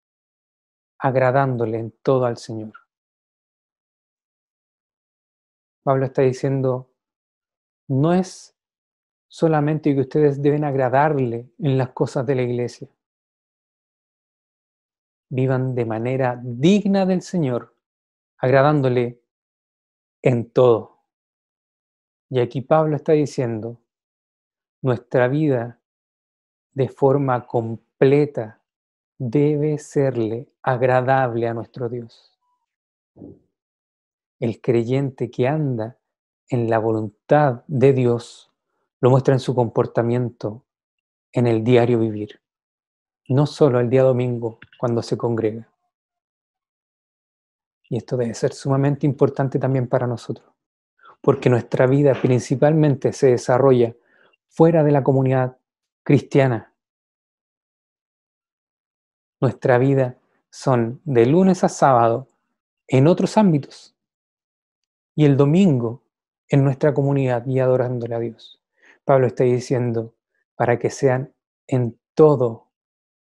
[1.04, 2.72] agradándole en todo al Señor.
[5.84, 6.90] Pablo está diciendo,
[7.90, 8.56] no es
[9.28, 12.88] solamente que ustedes deben agradarle en las cosas de la iglesia,
[15.30, 17.76] vivan de manera digna del Señor,
[18.38, 19.22] agradándole
[20.22, 21.04] en todo.
[22.30, 23.82] Y aquí Pablo está diciendo,
[24.82, 25.82] nuestra vida
[26.72, 28.63] de forma completa
[29.18, 32.38] debe serle agradable a nuestro Dios.
[34.40, 35.98] El creyente que anda
[36.50, 38.52] en la voluntad de Dios
[39.00, 40.64] lo muestra en su comportamiento,
[41.32, 42.44] en el diario vivir
[43.28, 45.70] no solo el día domingo cuando se congrega.
[47.90, 50.48] Y esto debe ser sumamente importante también para nosotros,
[51.22, 53.96] porque nuestra vida principalmente se desarrolla
[54.50, 55.58] fuera de la comunidad
[56.04, 56.73] cristiana.
[59.44, 60.16] Nuestra vida
[60.50, 62.30] son de lunes a sábado
[62.88, 63.94] en otros ámbitos
[65.16, 66.02] y el domingo
[66.48, 68.62] en nuestra comunidad y adorándole a Dios.
[69.04, 70.14] Pablo está diciendo,
[70.56, 71.34] para que sean
[71.68, 72.70] en todo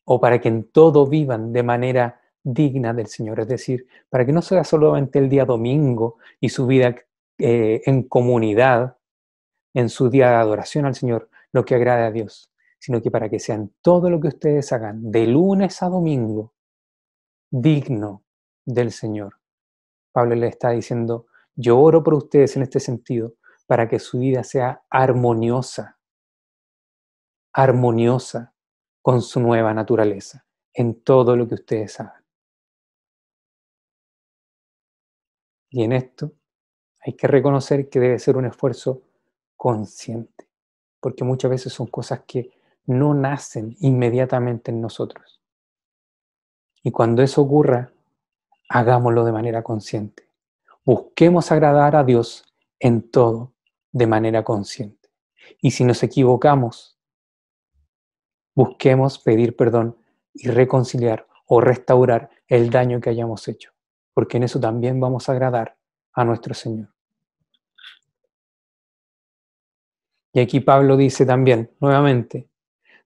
[0.04, 4.32] o para que en todo vivan de manera digna del Señor, es decir, para que
[4.32, 6.94] no sea solamente el día domingo y su vida
[7.38, 8.98] eh, en comunidad,
[9.72, 12.51] en su día de adoración al Señor, lo que agrade a Dios,
[12.82, 16.52] sino que para que sean todo lo que ustedes hagan de lunes a domingo
[17.48, 18.24] digno
[18.66, 19.38] del Señor.
[20.10, 23.36] Pablo le está diciendo, yo oro por ustedes en este sentido,
[23.68, 26.00] para que su vida sea armoniosa,
[27.52, 28.52] armoniosa,
[29.00, 32.24] con su nueva naturaleza en todo lo que ustedes hagan.
[35.70, 36.32] Y en esto
[36.98, 39.02] hay que reconocer que debe ser un esfuerzo
[39.56, 40.48] consciente,
[40.98, 45.40] porque muchas veces son cosas que no nacen inmediatamente en nosotros.
[46.82, 47.92] Y cuando eso ocurra,
[48.68, 50.28] hagámoslo de manera consciente.
[50.84, 52.44] Busquemos agradar a Dios
[52.80, 53.52] en todo
[53.92, 55.10] de manera consciente.
[55.60, 56.98] Y si nos equivocamos,
[58.54, 59.96] busquemos pedir perdón
[60.34, 63.72] y reconciliar o restaurar el daño que hayamos hecho,
[64.14, 65.76] porque en eso también vamos a agradar
[66.12, 66.88] a nuestro Señor.
[70.32, 72.48] Y aquí Pablo dice también, nuevamente,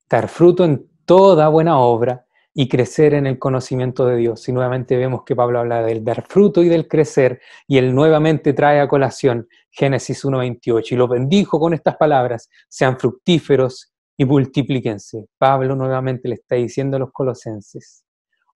[0.09, 2.27] dar fruto en toda buena obra
[2.59, 4.49] y crecer en el conocimiento de Dios.
[4.49, 8.55] Y nuevamente vemos que Pablo habla del dar fruto y del crecer, y él nuevamente
[8.55, 15.27] trae a colación Génesis 1.28 y lo bendijo con estas palabras, sean fructíferos y multiplíquense.
[15.37, 18.05] Pablo nuevamente le está diciendo a los colosenses,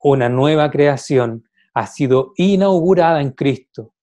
[0.01, 3.93] una nueva creación ha sido inaugurada en Cristo,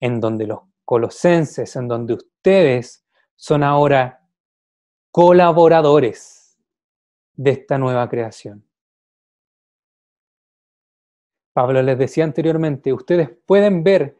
[0.00, 4.20] en donde los colosenses, en donde ustedes son ahora
[5.12, 6.35] colaboradores
[7.36, 8.64] de esta nueva creación.
[11.52, 14.16] Pablo les decía anteriormente, ustedes pueden ver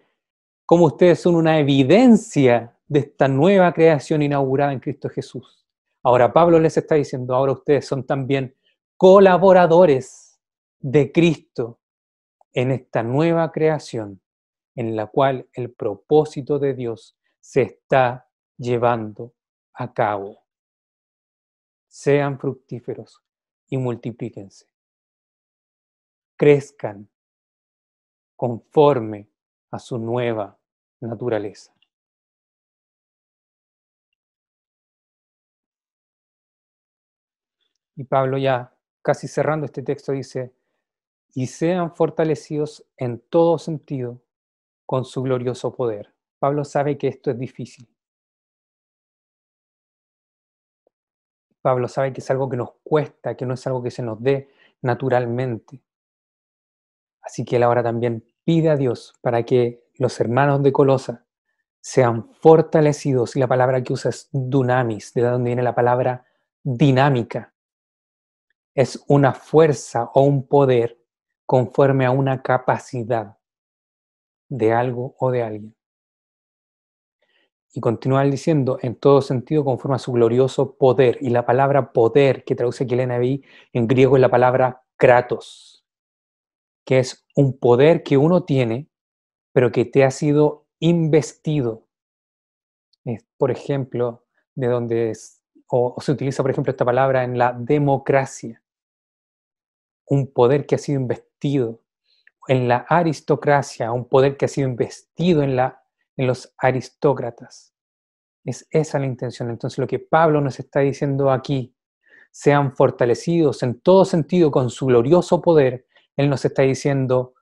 [0.65, 5.67] cómo ustedes son una evidencia de esta nueva creación inaugurada en Cristo Jesús.
[6.03, 8.55] Ahora Pablo les está diciendo, ahora ustedes son también
[8.97, 10.41] colaboradores
[10.79, 11.81] de Cristo
[12.53, 14.21] en esta nueva creación
[14.77, 19.35] en la cual el propósito de Dios se está llevando
[19.75, 20.46] a cabo.
[21.99, 23.23] Sean fructíferos
[23.71, 24.67] y multiplíquense.
[26.37, 27.09] crezcan
[28.37, 29.31] conforme
[29.71, 30.59] a su nueva
[31.01, 31.75] naturaleza.
[37.95, 40.53] Y Pablo ya casi cerrando este texto dice,
[41.33, 44.21] y sean fortalecidos en todo sentido
[44.85, 46.13] con su glorioso poder.
[46.39, 47.89] Pablo sabe que esto es difícil.
[51.67, 54.23] Pablo sabe que es algo que nos cuesta, que no es algo que se nos
[54.23, 54.51] dé
[54.83, 55.83] naturalmente.
[57.21, 61.27] Así que él ahora también pide a Dios para que los hermanos de Colosa
[61.81, 63.35] sean fortalecidos.
[63.35, 66.25] Y la palabra que usa es dunamis, de donde viene la palabra
[66.63, 67.53] dinámica.
[68.73, 71.03] Es una fuerza o un poder
[71.47, 73.39] conforme a una capacidad
[74.49, 75.76] de algo o de alguien.
[77.77, 81.19] Y continúa diciendo, en todo sentido, conforme a su glorioso poder.
[81.21, 85.85] Y la palabra poder, que traduce aquí el en griego es la palabra kratos,
[86.87, 88.89] que es un poder que uno tiene,
[89.53, 91.87] pero que te ha sido investido.
[93.37, 98.63] por ejemplo, de donde es, o se utiliza, por ejemplo, esta palabra en la democracia.
[100.07, 101.83] Un poder que ha sido investido.
[102.49, 105.86] En la aristocracia, un poder que ha sido investido en la
[106.17, 107.75] en los aristócratas.
[108.45, 109.51] Es esa la intención.
[109.51, 111.75] Entonces lo que Pablo nos está diciendo aquí,
[112.31, 117.35] sean fortalecidos en todo sentido con su glorioso poder, Él nos está diciendo,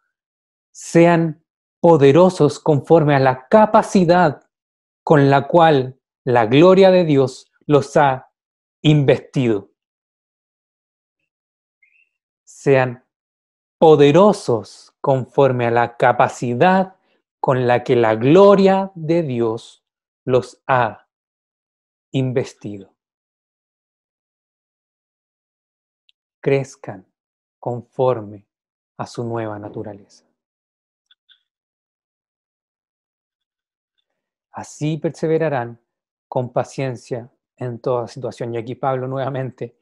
[0.70, 1.44] sean
[1.80, 4.44] poderosos conforme a la capacidad
[5.02, 8.30] con la cual la gloria de Dios los ha
[8.82, 9.70] investido.
[12.44, 13.04] Sean
[13.78, 16.96] poderosos conforme a la capacidad
[17.44, 19.84] con la que la gloria de Dios
[20.24, 21.06] los ha
[22.10, 22.94] investido.
[26.40, 27.06] Crezcan
[27.58, 28.46] conforme
[28.96, 30.24] a su nueva naturaleza.
[34.50, 35.78] Así perseverarán
[36.26, 38.54] con paciencia en toda situación.
[38.54, 39.76] Y aquí Pablo nuevamente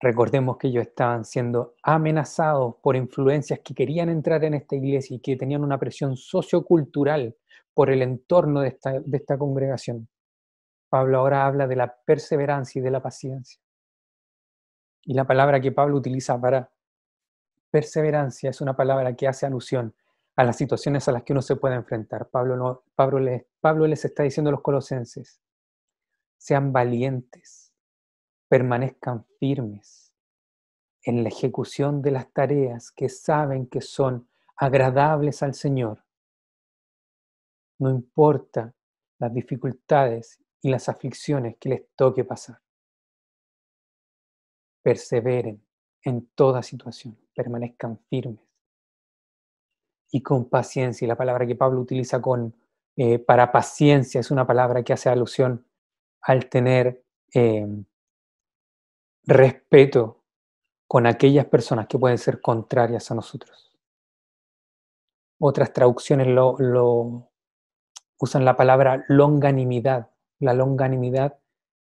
[0.00, 5.20] Recordemos que ellos estaban siendo amenazados por influencias que querían entrar en esta iglesia y
[5.20, 7.34] que tenían una presión sociocultural
[7.72, 10.08] por el entorno de esta, congregación.
[10.88, 13.60] Pablo ahora habla de la perseverancia y de la paciencia.
[15.02, 16.70] Y la palabra que Pablo utiliza para
[17.70, 19.94] perseverancia es una palabra que hace alusión
[20.36, 22.28] a las situaciones a las que uno se puede enfrentar.
[22.28, 25.40] Pablo, no, Pablo, les, Pablo les está diciendo a los colosenses,
[26.36, 27.65] sean valientes,
[28.48, 30.12] permanezcan firmes
[31.02, 36.04] en la ejecución de las tareas que saben que son agradables al Señor.
[37.78, 38.74] No importa
[39.18, 42.60] las dificultades y las aflicciones que les toque pasar.
[44.82, 45.62] Perseveren
[46.02, 48.46] en toda situación, permanezcan firmes
[50.10, 51.04] y con paciencia.
[51.04, 52.54] Y la palabra que Pablo utiliza con,
[52.96, 55.64] eh, para paciencia es una palabra que hace alusión
[56.22, 57.04] al tener
[57.34, 57.66] eh,
[59.26, 60.22] respeto
[60.88, 63.76] con aquellas personas que pueden ser contrarias a nosotros.
[65.38, 67.28] Otras traducciones lo,
[68.18, 70.10] usan la palabra longanimidad.
[70.38, 71.38] La longanimidad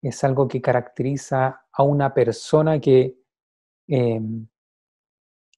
[0.02, 3.18] es algo que caracteriza a una persona que
[3.88, 4.48] em,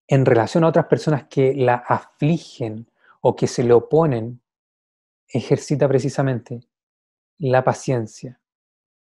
[0.08, 2.90] en relación a otras personas que la afligen
[3.22, 4.42] o que se le oponen,
[5.28, 6.68] ejercita precisamente
[7.40, 8.40] la paciencia,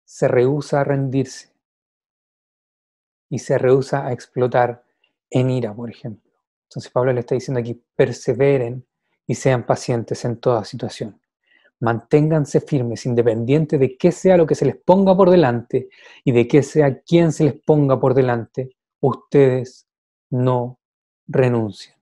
[0.05, 1.50] se rehúsa a rendirse,
[3.31, 4.83] y se rehúsa a explotar
[5.29, 6.29] en ira, por ejemplo.
[6.65, 8.85] Entonces Pablo le está diciendo aquí, perseveren
[9.25, 11.19] y sean pacientes en toda situación.
[11.79, 15.89] Manténganse firmes, independiente de qué sea lo que se les ponga por delante
[16.25, 19.87] y de qué sea quien se les ponga por delante, ustedes
[20.29, 20.79] no
[21.25, 21.95] renuncien.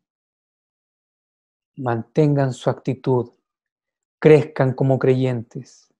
[1.75, 3.29] Mantengan su actitud,
[4.17, 5.93] crezcan como creyentes,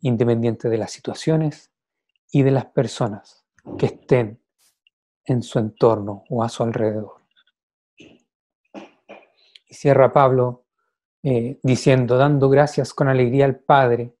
[0.00, 1.70] independiente de las situaciones
[2.32, 3.37] y de las personas
[3.76, 4.40] que estén
[5.24, 7.18] en su entorno o a su alrededor.
[7.96, 10.64] Y cierra Pablo
[11.22, 14.14] eh, diciendo, dando gracias con alegría al Padre,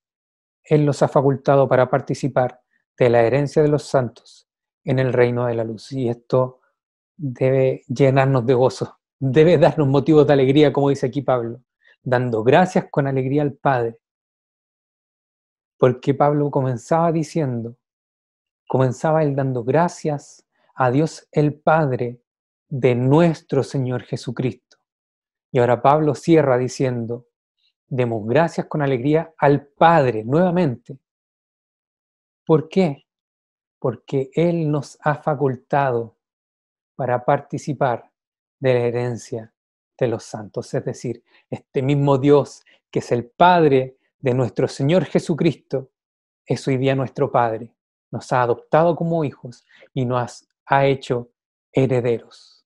[0.62, 2.60] Él los ha facultado para participar
[2.98, 4.48] de la herencia de los santos
[4.84, 5.90] en el reino de la luz.
[5.92, 6.60] Y esto
[7.16, 11.62] debe llenarnos de gozo, debe darnos motivos de alegría, como dice aquí Pablo,
[12.02, 13.98] dando gracias con alegría al Padre.
[15.78, 17.77] Porque Pablo comenzaba diciendo,
[18.68, 22.20] comenzaba él dando gracias a Dios el Padre
[22.68, 24.76] de nuestro Señor Jesucristo.
[25.50, 27.26] Y ahora Pablo cierra diciendo,
[27.88, 30.98] demos gracias con alegría al Padre nuevamente.
[32.44, 33.06] ¿Por qué?
[33.78, 36.16] Porque Él nos ha facultado
[36.94, 38.12] para participar
[38.60, 39.54] de la herencia
[39.98, 40.72] de los santos.
[40.74, 45.90] Es decir, este mismo Dios que es el Padre de nuestro Señor Jesucristo,
[46.44, 47.77] es hoy día nuestro Padre.
[48.10, 51.30] Nos ha adoptado como hijos y nos ha hecho
[51.72, 52.64] herederos.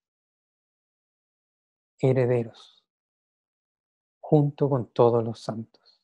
[1.98, 2.84] Herederos.
[4.20, 6.00] Junto con todos los santos.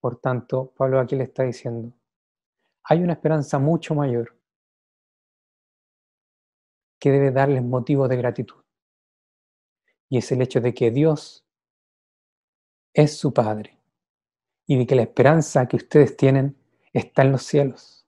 [0.00, 1.92] Por tanto, Pablo aquí le está diciendo,
[2.84, 4.38] hay una esperanza mucho mayor
[7.00, 8.62] que debe darles motivo de gratitud.
[10.08, 11.44] Y es el hecho de que Dios
[12.94, 13.77] es su Padre
[14.68, 16.56] y de que la esperanza que ustedes tienen
[16.92, 18.06] está en los cielos.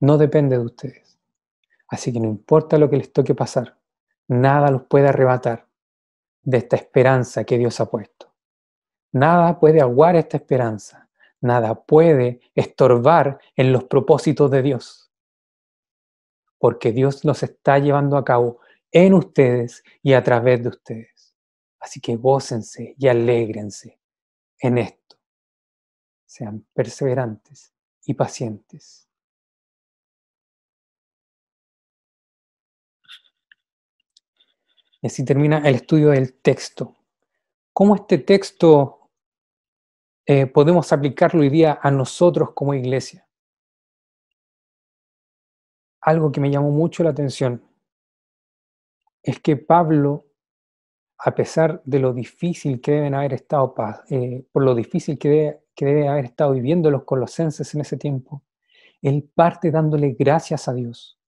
[0.00, 1.18] No depende de ustedes.
[1.88, 3.78] Así que no importa lo que les toque pasar,
[4.26, 5.68] nada los puede arrebatar
[6.42, 8.32] de esta esperanza que Dios ha puesto.
[9.12, 11.10] Nada puede aguar esta esperanza,
[11.42, 15.04] nada puede estorbar en los propósitos de Dios
[16.64, 18.60] porque Dios los está llevando a cabo
[18.90, 21.34] en ustedes y a través de ustedes.
[21.78, 24.00] Así que gócense y alégrense
[24.60, 25.03] en esto.
[26.34, 27.72] Sean perseverantes
[28.04, 29.08] y pacientes.
[35.00, 36.96] Y así termina el estudio del texto.
[37.72, 39.10] ¿Cómo este texto
[40.26, 43.24] eh, podemos aplicarlo hoy día a nosotros como iglesia?
[46.04, 47.62] algo que me llamó mucho la atención
[49.22, 50.26] es que Pablo,
[51.16, 53.74] a pesar de lo difícil que deben haber estado,
[54.10, 57.96] eh, por lo difícil que debe, que debe haber estado viviendo los colosenses en ese
[57.96, 58.42] tiempo,
[59.02, 61.18] él parte dándole gracias a Dios,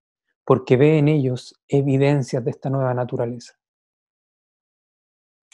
[0.44, 3.58] porque ve en ellos evidencias de esta nueva naturaleza.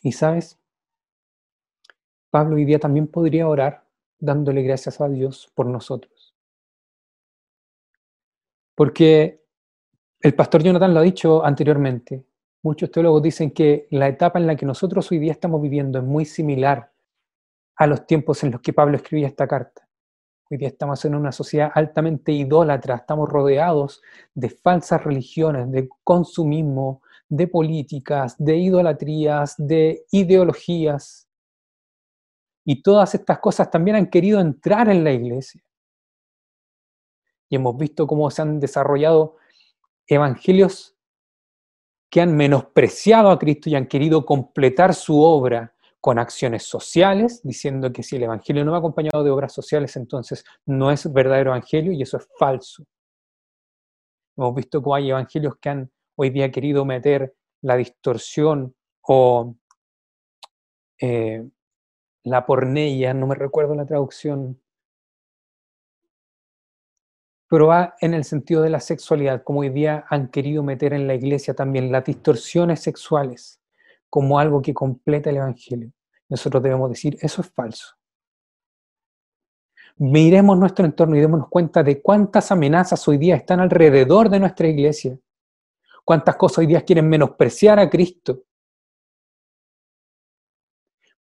[0.03, 0.59] Y sabes,
[2.31, 3.87] Pablo hoy día también podría orar
[4.19, 6.35] dándole gracias a Dios por nosotros.
[8.75, 9.43] Porque
[10.21, 12.25] el pastor Jonathan lo ha dicho anteriormente.
[12.63, 16.05] Muchos teólogos dicen que la etapa en la que nosotros hoy día estamos viviendo es
[16.05, 16.92] muy similar
[17.77, 19.89] a los tiempos en los que Pablo escribía esta carta.
[20.51, 24.03] Hoy día estamos en una sociedad altamente idólatra, estamos rodeados
[24.35, 31.29] de falsas religiones, de consumismo, de políticas, de idolatrías, de ideologías.
[32.65, 35.63] Y todas estas cosas también han querido entrar en la iglesia
[37.53, 39.37] y hemos visto cómo se han desarrollado
[40.07, 40.97] evangelios
[42.09, 47.93] que han menospreciado a Cristo y han querido completar su obra con acciones sociales, diciendo
[47.93, 51.93] que si el Evangelio no va acompañado de obras sociales, entonces no es verdadero Evangelio
[51.93, 52.85] y eso es falso.
[54.37, 59.55] Hemos visto cómo hay evangelios que han hoy día querido meter la distorsión o
[61.01, 61.49] eh,
[62.25, 64.61] la porneia, no me recuerdo la traducción
[67.49, 71.07] pero va en el sentido de la sexualidad, como hoy día han querido meter en
[71.07, 73.62] la iglesia también las distorsiones sexuales
[74.13, 75.91] como algo que completa el Evangelio.
[76.29, 77.97] Nosotros debemos decir, eso es falso.
[79.97, 84.69] Miremos nuestro entorno y démonos cuenta de cuántas amenazas hoy día están alrededor de nuestra
[84.69, 85.19] iglesia,
[86.05, 88.43] cuántas cosas hoy día quieren menospreciar a Cristo.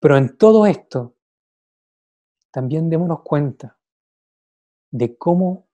[0.00, 1.14] Pero en todo esto,
[2.50, 3.78] también démonos cuenta
[4.90, 5.68] de cómo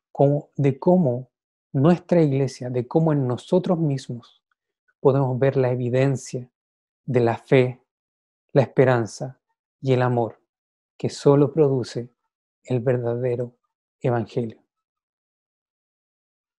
[0.54, 1.30] de cómo
[1.72, 4.42] nuestra iglesia, de cómo en nosotros mismos
[5.00, 6.50] podemos ver la evidencia
[7.07, 7.80] de la fe,
[8.52, 9.40] la esperanza
[9.80, 10.40] y el amor
[10.98, 12.11] que solo produce
[12.64, 13.57] el verdadero
[14.00, 14.62] evangelio.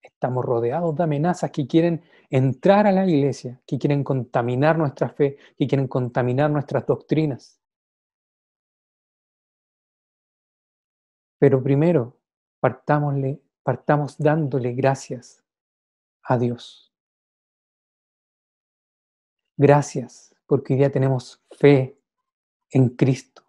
[0.02, 5.36] Estamos rodeados de amenazas que quieren entrar a la iglesia, que quieren contaminar nuestra fe,
[5.56, 7.60] que quieren contaminar nuestras doctrinas.
[11.38, 12.16] Pero primero,
[12.58, 15.44] partámosle partamos dándole gracias
[16.22, 16.90] a Dios.
[19.58, 22.00] Gracias porque hoy día tenemos fe
[22.70, 23.42] en Cristo,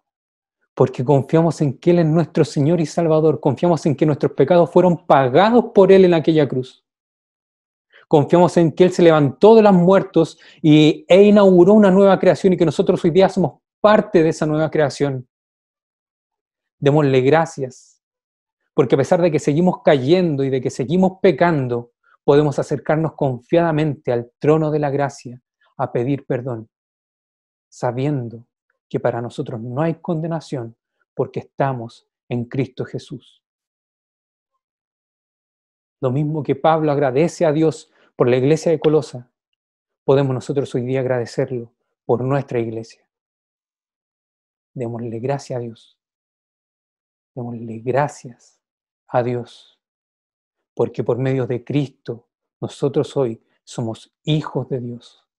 [0.74, 4.70] porque confiamos en que Él es nuestro Señor y Salvador, confiamos en que nuestros pecados
[4.70, 6.84] fueron pagados por Él en aquella cruz.
[8.06, 12.52] Confiamos en que Él se levantó de los muertos y, e inauguró una nueva creación
[12.52, 15.26] y que nosotros hoy día somos parte de esa nueva creación.
[16.78, 18.02] Démosle gracias
[18.74, 21.92] porque a pesar de que seguimos cayendo y de que seguimos pecando,
[22.24, 25.40] podemos acercarnos confiadamente al trono de la gracia
[25.76, 26.68] a pedir perdón,
[27.70, 28.44] sabiendo
[28.88, 30.76] que para nosotros no hay condenación
[31.14, 33.42] porque estamos en Cristo Jesús.
[36.00, 39.30] Lo mismo que Pablo agradece a Dios por la iglesia de Colosa,
[40.04, 41.72] podemos nosotros hoy día agradecerlo
[42.04, 43.06] por nuestra iglesia.
[44.74, 45.98] Démosle gracias a Dios.
[47.34, 48.60] Démosle gracias
[49.06, 49.80] a Dios,
[50.74, 52.26] porque por medio de Cristo
[52.60, 55.29] Nosotros hoy somos hijos de Dios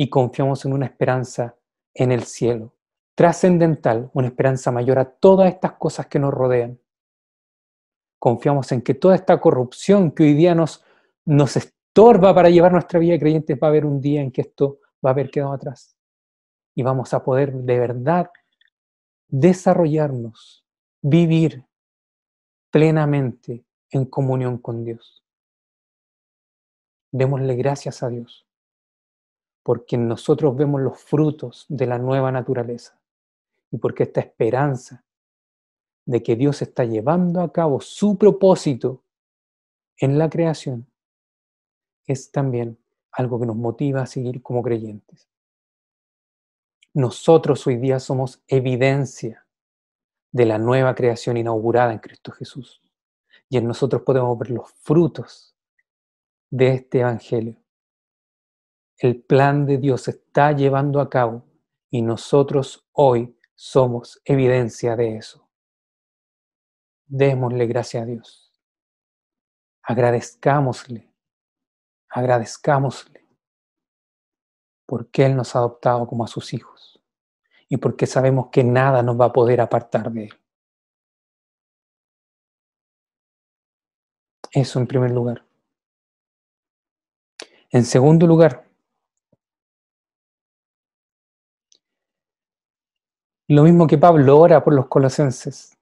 [0.00, 1.56] y confiamos en una esperanza
[1.92, 2.74] en el cielo,
[3.14, 6.80] trascendental, una esperanza mayor a todas estas cosas que nos rodean.
[8.18, 10.82] Confiamos en que toda esta corrupción que hoy día nos,
[11.26, 14.40] nos estorba para llevar nuestra vida de creyentes va a haber un día en que
[14.40, 15.94] esto va a haber quedado atrás.
[16.74, 18.30] Y vamos a poder de verdad
[19.28, 20.64] desarrollarnos,
[21.02, 21.66] vivir
[22.70, 25.22] plenamente en comunión con Dios.
[27.12, 28.46] Démosle gracias a Dios,
[29.62, 33.00] porque nosotros vemos los frutos de la nueva naturaleza
[33.70, 35.04] y porque esta esperanza
[36.06, 39.02] de que Dios está llevando a cabo su propósito
[39.98, 40.86] en la creación
[42.06, 42.78] es también
[43.12, 45.28] algo que nos motiva a seguir como creyentes.
[46.92, 49.46] Nosotros hoy día somos evidencia
[50.32, 52.82] de la nueva creación inaugurada en Cristo Jesús.
[53.48, 55.54] Y en nosotros podemos ver los frutos
[56.50, 57.56] de este Evangelio.
[59.00, 61.42] El plan de Dios está llevando a cabo
[61.90, 65.48] y nosotros hoy somos evidencia de eso.
[67.06, 68.52] Démosle gracias a Dios.
[69.82, 71.10] Agradezcámosle.
[72.10, 73.26] Agradezcámosle.
[74.84, 77.02] Porque Él nos ha adoptado como a sus hijos
[77.70, 80.40] y porque sabemos que nada nos va a poder apartar de Él.
[84.52, 85.46] Eso en primer lugar.
[87.70, 88.69] En segundo lugar,
[93.54, 95.76] lo mismo que Pablo ora por los colosenses,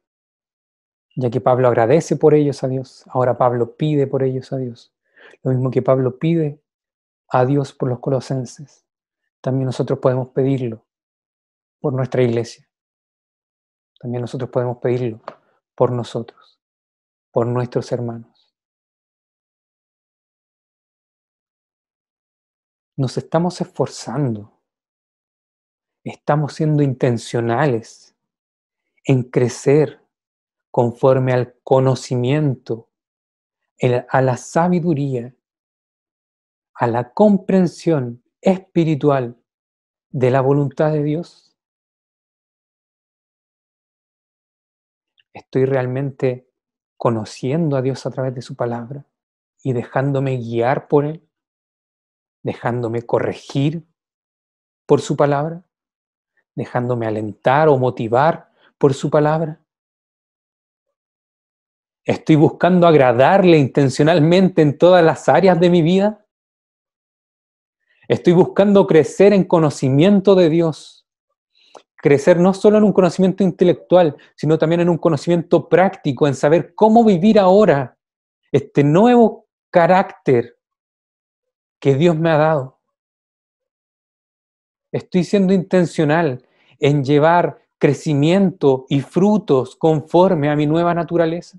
[1.15, 4.93] ya que Pablo agradece por ellos a Dios, ahora Pablo pide por ellos a Dios.
[5.43, 6.61] Lo mismo que Pablo pide
[7.29, 8.85] a Dios por los colosenses,
[9.41, 10.85] también nosotros podemos pedirlo
[11.81, 12.69] por nuestra iglesia.
[14.01, 15.21] También nosotros podemos pedirlo
[15.75, 16.61] por nosotros,
[17.31, 18.39] por nuestros hermanos.
[22.99, 24.58] nos estamos esforzando,
[26.11, 28.17] estamos siendo intencionales
[29.05, 30.01] en crecer
[30.71, 32.89] conforme al conocimiento,
[34.09, 35.35] a la sabiduría,
[36.75, 39.37] a la comprensión espiritual
[40.11, 41.57] de la voluntad de Dios?
[45.33, 46.49] ¿Estoy realmente
[46.97, 49.07] conociendo a Dios a través de su palabra
[49.63, 51.29] y dejándome guiar por Él?
[52.43, 53.87] dejándome corregir
[54.87, 55.65] por su palabra,
[56.59, 59.61] dejándome alentar o motivar por su palabra.
[62.05, 66.27] Estoy buscando agradarle intencionalmente en todas las áreas de mi vida.
[68.09, 71.07] Estoy buscando crecer en conocimiento de Dios.
[71.95, 76.75] Crecer no solo en un conocimiento intelectual, sino también en un conocimiento práctico, en saber
[76.75, 77.97] cómo vivir ahora
[78.51, 80.59] este nuevo carácter
[81.79, 82.81] que Dios me ha dado.
[84.91, 86.48] Estoy siendo intencional
[86.79, 91.59] en llevar crecimiento y frutos conforme a mi nueva naturaleza.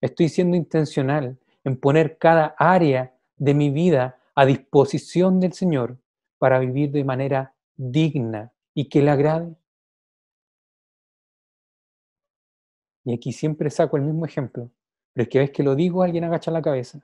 [0.00, 5.96] Estoy siendo intencional en poner cada área de mi vida a disposición del Señor
[6.38, 9.54] para vivir de manera digna y que le agrade.
[13.04, 14.70] Y aquí siempre saco el mismo ejemplo.
[15.12, 17.00] Pero es que ves que lo digo, alguien agacha la cabeza.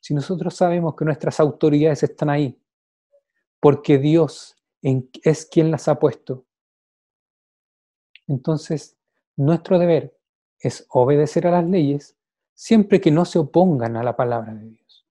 [0.00, 2.58] Si nosotros sabemos que nuestras autoridades están ahí,
[3.60, 6.44] porque Dios es quien las ha puesto,
[8.26, 8.96] entonces
[9.36, 10.16] nuestro deber
[10.58, 12.16] es obedecer a las leyes
[12.54, 15.06] siempre que no se opongan a la palabra de Dios.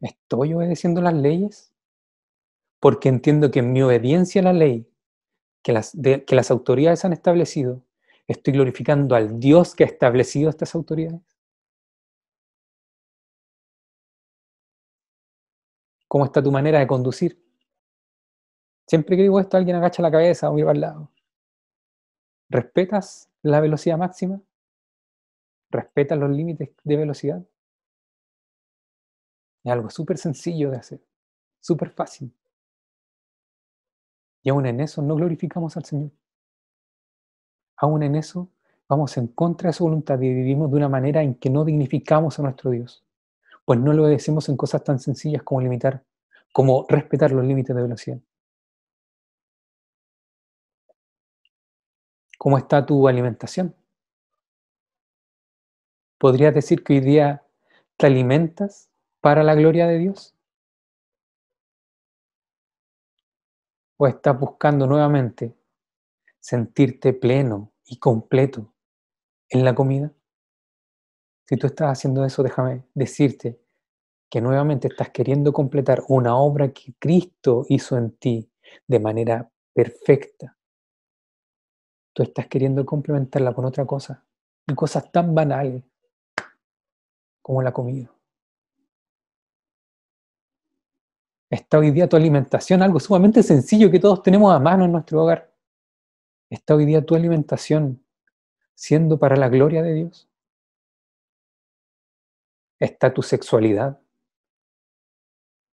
[0.00, 1.72] ¿Estoy obedeciendo las leyes?
[2.80, 4.88] Porque entiendo que en mi obediencia a la ley
[5.62, 7.82] que las, que las autoridades han establecido,
[8.28, 11.31] ¿Estoy glorificando al Dios que ha establecido estas autoridades?
[16.12, 17.42] ¿Cómo está tu manera de conducir?
[18.86, 21.10] Siempre que digo esto, alguien agacha la cabeza o mira al lado.
[22.50, 24.38] ¿Respetas la velocidad máxima?
[25.70, 27.42] ¿Respetas los límites de velocidad?
[29.64, 31.00] Es algo súper sencillo de hacer,
[31.60, 32.30] súper fácil.
[34.42, 36.10] Y aún en eso no glorificamos al Señor
[37.82, 38.50] aún en eso
[38.86, 42.38] vamos en contra de su voluntad y vivimos de una manera en que no dignificamos
[42.38, 43.02] a nuestro Dios,
[43.64, 46.04] pues no lo obedecemos en cosas tan sencillas como limitar,
[46.52, 48.18] como respetar los límites de velocidad.
[52.38, 53.74] ¿Cómo está tu alimentación?
[56.18, 57.44] ¿Podrías decir que hoy día
[57.96, 58.90] te alimentas
[59.20, 60.34] para la gloria de Dios?
[63.96, 65.54] ¿O estás buscando nuevamente
[66.40, 68.72] sentirte pleno y completo
[69.48, 70.12] en la comida?
[71.52, 73.60] Si tú estás haciendo eso, déjame decirte
[74.30, 78.50] que nuevamente estás queriendo completar una obra que Cristo hizo en ti
[78.86, 80.56] de manera perfecta.
[82.14, 84.24] Tú estás queriendo complementarla con otra cosa,
[84.66, 85.84] y cosas tan banales
[87.42, 88.10] como la comida.
[91.50, 95.22] Está hoy día tu alimentación, algo sumamente sencillo que todos tenemos a mano en nuestro
[95.22, 95.52] hogar.
[96.48, 98.02] Está hoy día tu alimentación
[98.74, 100.31] siendo para la gloria de Dios.
[102.82, 104.00] Está tu sexualidad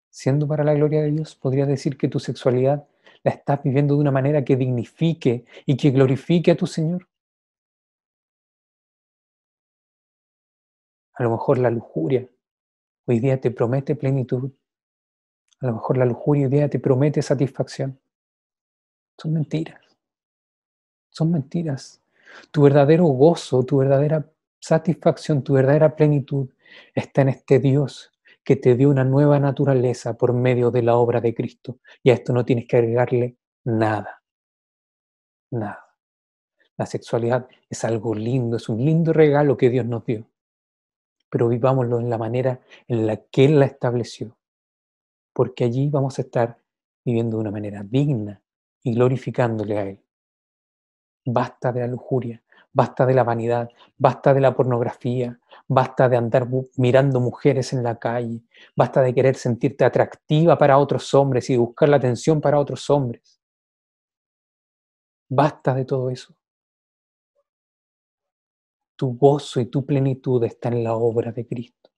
[0.08, 1.34] siendo para la gloria de Dios.
[1.34, 2.88] Podría decir que tu sexualidad
[3.22, 7.06] la estás viviendo de una manera que dignifique y que glorifique a tu Señor.
[11.12, 12.26] A lo mejor la lujuria
[13.04, 14.50] hoy día te promete plenitud.
[15.60, 18.00] A lo mejor la lujuria hoy día te promete satisfacción.
[19.18, 19.82] Son mentiras.
[21.10, 22.00] Son mentiras.
[22.50, 24.26] Tu verdadero gozo, tu verdadera
[24.58, 26.48] satisfacción, tu verdadera plenitud
[26.94, 28.12] está en este Dios
[28.42, 31.78] que te dio una nueva naturaleza por medio de la obra de Cristo.
[32.02, 34.22] Y a esto no tienes que agregarle nada.
[35.50, 35.86] Nada.
[36.76, 40.26] La sexualidad es algo lindo, es un lindo regalo que Dios nos dio
[41.34, 44.38] pero vivámoslo en la manera en la que Él la estableció,
[45.32, 46.60] porque allí vamos a estar
[47.04, 48.40] viviendo de una manera digna
[48.84, 50.00] y glorificándole a Él.
[51.26, 52.40] Basta de la lujuria,
[52.74, 56.46] basta de la vanidad, basta de la pornografía, basta de andar
[56.76, 58.42] mirando mujeres en la calle,
[58.76, 63.40] basta de querer sentirte atractiva para otros hombres y buscar la atención para otros hombres.
[65.30, 66.34] Basta de todo eso
[68.96, 71.90] tu gozo y tu plenitud está en la obra de Cristo.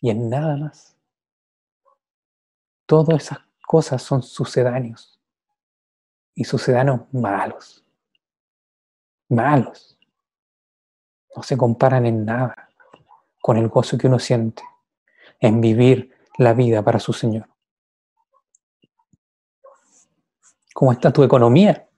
[0.00, 0.96] Y en nada más.
[2.86, 5.20] Todas esas cosas son sucedáneos.
[6.34, 7.83] Y sucedáneos malos.
[9.28, 9.98] Malos.
[11.36, 12.68] No se comparan en nada
[13.40, 14.62] con el gozo que uno siente
[15.40, 17.48] en vivir la vida para su Señor.
[20.72, 21.88] ¿Cómo está tu economía?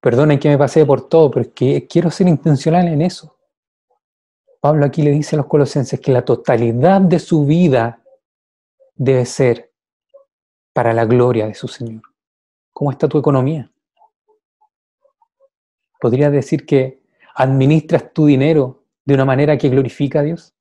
[0.00, 3.36] Perdonen que me pasé por todo, pero es que quiero ser intencional en eso.
[4.60, 8.02] Pablo aquí le dice a los colosenses que la totalidad de su vida
[8.94, 9.72] debe ser
[10.72, 12.02] para la gloria de su Señor.
[12.72, 13.70] ¿Cómo está tu economía?
[16.00, 17.00] ¿Podrías decir que
[17.34, 20.54] administras tu dinero de una manera que glorifica a Dios?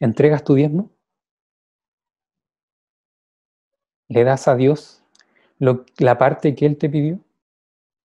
[0.00, 0.90] ¿Entregas tu diezmo?
[4.08, 5.02] ¿Le das a Dios
[5.58, 7.20] la parte que Él te pidió,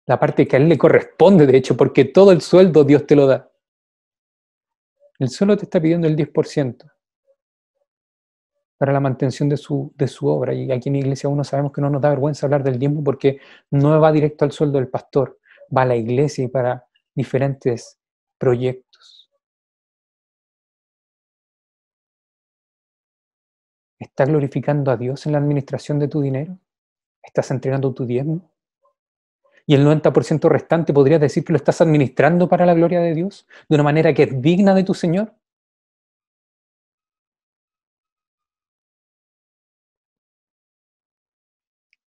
[0.06, 3.16] la parte que a Él le corresponde, de hecho, porque todo el sueldo Dios te
[3.16, 3.52] lo da.
[5.20, 6.93] Él solo te está pidiendo el 10%
[8.78, 10.54] para la mantención de su, de su obra.
[10.54, 13.40] Y aquí en iglesia uno sabemos que no nos da vergüenza hablar del tiempo porque
[13.72, 15.40] no va directo al sueldo del pastor,
[15.76, 18.00] va a la iglesia y para diferentes
[18.38, 19.30] proyectos.
[24.00, 26.58] ¿Estás glorificando a Dios en la administración de tu dinero?
[27.22, 28.52] ¿Estás entregando tu diezmo?
[29.66, 33.48] Y el 90% restante podrías decir que lo estás administrando para la gloria de Dios,
[33.70, 35.34] de una manera que es digna de tu Señor.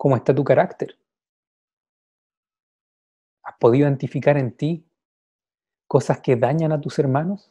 [0.07, 0.97] ¿Cómo está tu carácter?
[3.43, 4.89] ¿Has podido identificar en ti
[5.89, 7.51] cosas que dañan a tus hermanos?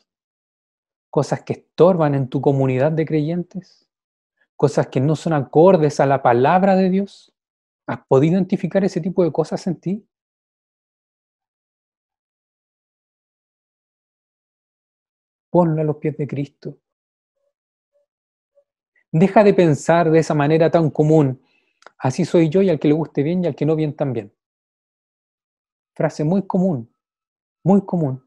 [1.10, 3.89] ¿Cosas que estorban en tu comunidad de creyentes?
[4.56, 7.34] ¿Cosas que no son acordes a la palabra de Dios?
[7.88, 10.08] ¿Has podido identificar ese tipo de cosas en ti?
[15.49, 16.78] Ponlo a los pies de Cristo.
[19.12, 21.41] Deja de pensar de esa manera tan común.
[21.97, 24.33] Así soy yo y al que le guste bien y al que no bien también.
[25.93, 26.93] Frase muy común,
[27.63, 28.23] muy común.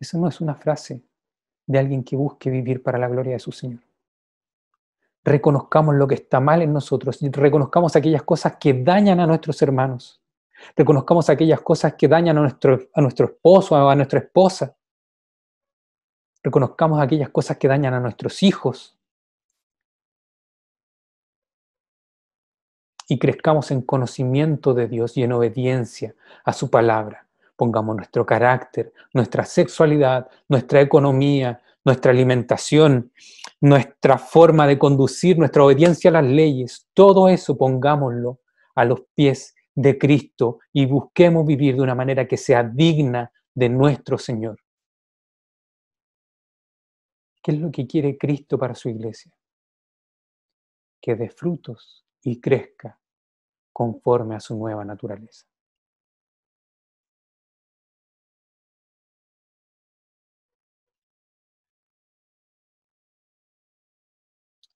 [0.00, 1.02] Eso no es una frase
[1.66, 3.80] de alguien que busque vivir para la gloria de su Señor
[5.24, 10.20] reconozcamos lo que está mal en nosotros reconozcamos aquellas cosas que dañan a nuestros hermanos.
[10.76, 14.76] Reconozcamos aquellas cosas que dañan a nuestro, a nuestro esposo a nuestra esposa.
[16.44, 18.98] Reconozcamos aquellas cosas que dañan a nuestros hijos.
[23.08, 26.14] Y crezcamos en conocimiento de Dios y en obediencia
[26.44, 27.26] a su palabra.
[27.56, 33.10] Pongamos nuestro carácter, nuestra sexualidad, nuestra economía, nuestra alimentación,
[33.60, 38.40] nuestra forma de conducir, nuestra obediencia a las leyes, todo eso pongámoslo
[38.74, 43.68] a los pies de Cristo y busquemos vivir de una manera que sea digna de
[43.68, 44.63] nuestro Señor.
[47.44, 49.30] ¿Qué es lo que quiere Cristo para su iglesia?
[50.98, 52.98] Que dé frutos y crezca
[53.70, 55.46] conforme a su nueva naturaleza.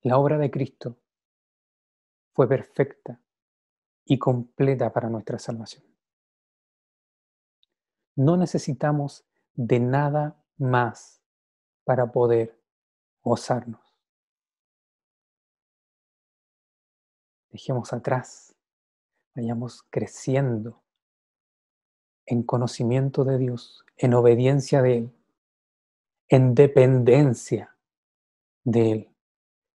[0.02, 0.98] La obra de Cristo
[2.34, 3.18] fue perfecta
[4.04, 5.86] y completa para nuestra salvación.
[8.14, 11.22] No necesitamos de nada más
[11.84, 12.57] para poder
[13.22, 13.80] gozarnos.
[17.50, 18.54] Dejemos atrás,
[19.34, 20.82] vayamos creciendo
[22.26, 25.12] en conocimiento de Dios, en obediencia de Él,
[26.28, 27.74] en dependencia
[28.64, 29.14] de Él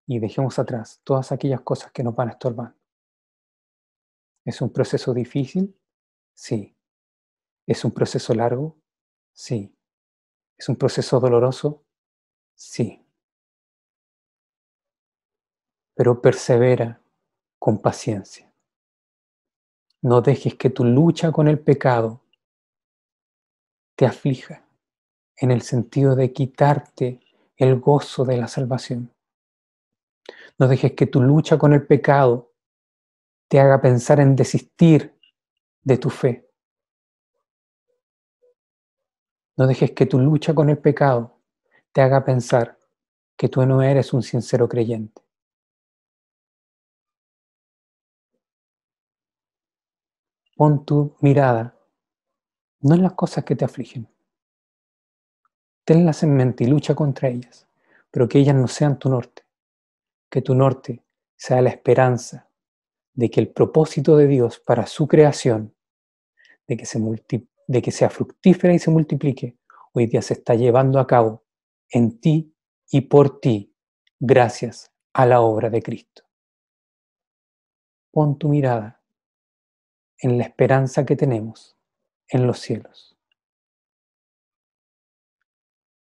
[0.06, 2.76] y dejemos atrás todas aquellas cosas que nos van a estorbar.
[4.46, 5.78] ¿Es un proceso difícil?
[6.34, 6.76] Sí.
[7.66, 8.78] ¿Es un proceso largo?
[9.32, 9.74] Sí.
[10.58, 11.86] ¿Es un proceso doloroso?
[12.56, 13.03] Sí.
[15.96, 17.00] Pero persevera
[17.60, 18.52] con paciencia.
[20.02, 22.22] No dejes que tu lucha con el pecado
[23.96, 24.66] te aflija
[25.38, 27.22] en el sentido de quitarte
[27.58, 29.14] el gozo de la salvación.
[30.60, 32.52] No dejes que tu lucha con el pecado
[33.48, 35.18] te haga pensar en desistir
[35.84, 36.50] de tu fe.
[39.56, 41.40] No dejes que tu lucha con el pecado
[41.92, 42.78] te haga pensar
[43.38, 45.23] que tú no eres un sincero creyente.
[50.64, 51.78] Pon tu mirada
[52.80, 54.08] no en las cosas que te afligen.
[55.84, 57.68] Tenlas en mente y lucha contra ellas,
[58.10, 59.44] pero que ellas no sean tu norte
[60.30, 61.04] que tu norte
[61.36, 62.50] sea la esperanza
[63.14, 65.76] de que el propósito de Dios para su creación,
[66.66, 66.98] de que, se
[67.68, 69.58] de que sea fructífera y se multiplique,
[69.92, 71.44] hoy día se está llevando a cabo
[71.90, 72.56] en ti
[72.90, 73.76] y por ti,
[74.18, 76.24] gracias a la obra de Cristo.
[78.12, 79.03] Pon tu mirada
[80.24, 81.78] en la esperanza que tenemos
[82.30, 83.18] en los cielos.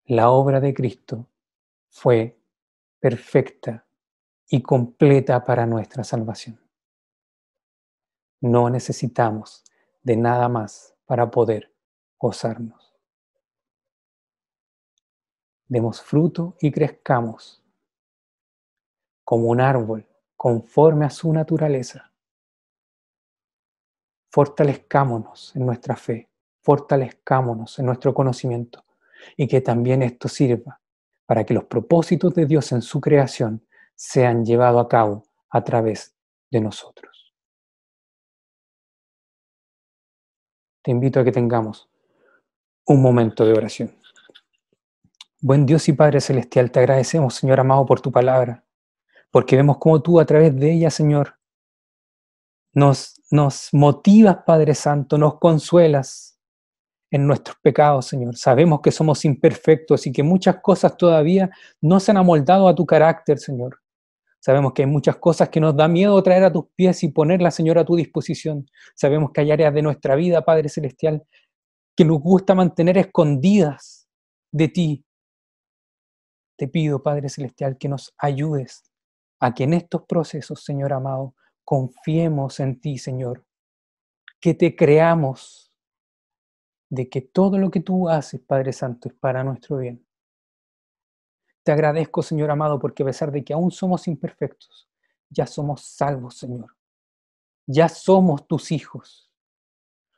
[0.05, 1.27] La obra de Cristo
[1.89, 2.41] fue
[2.99, 3.85] perfecta
[4.47, 6.59] y completa para nuestra salvación.
[8.41, 9.63] No necesitamos
[10.01, 11.71] de nada más para poder
[12.17, 12.95] gozarnos.
[15.67, 17.63] Demos fruto y crezcamos
[19.23, 22.08] como un árbol conforme a su naturaleza.
[24.31, 26.29] Fortalezcámonos en nuestra fe,
[26.61, 28.85] fortalezcámonos en nuestro conocimiento
[29.35, 30.79] y que también esto sirva
[31.25, 33.65] para que los propósitos de Dios en su creación
[33.95, 36.15] sean llevados a cabo a través
[36.51, 37.33] de nosotros.
[40.81, 41.89] Te invito a que tengamos
[42.85, 43.95] un momento de oración.
[45.41, 48.65] Buen Dios y Padre Celestial, te agradecemos, Señor amado, por tu palabra,
[49.31, 51.38] porque vemos cómo tú a través de ella, Señor,
[52.73, 56.39] nos, nos motivas, Padre Santo, nos consuelas
[57.11, 58.37] en nuestros pecados, Señor.
[58.37, 61.49] Sabemos que somos imperfectos y que muchas cosas todavía
[61.81, 63.79] no se han amoldado a tu carácter, Señor.
[64.39, 67.55] Sabemos que hay muchas cosas que nos da miedo traer a tus pies y ponerlas,
[67.55, 68.69] Señor, a tu disposición.
[68.95, 71.23] Sabemos que hay áreas de nuestra vida, Padre Celestial,
[71.95, 74.07] que nos gusta mantener escondidas
[74.51, 75.05] de ti.
[76.57, 78.83] Te pido, Padre Celestial, que nos ayudes
[79.41, 81.35] a que en estos procesos, Señor amado,
[81.69, 83.45] confiemos en ti, Señor.
[84.39, 85.71] Que te creamos
[86.89, 90.03] de que todo lo que tú haces, Padre Santo, es para nuestro bien.
[91.61, 94.89] Te agradezco, Señor amado, porque a pesar de que aún somos imperfectos,
[95.29, 96.75] ya somos salvos, Señor.
[97.67, 99.31] Ya somos tus hijos,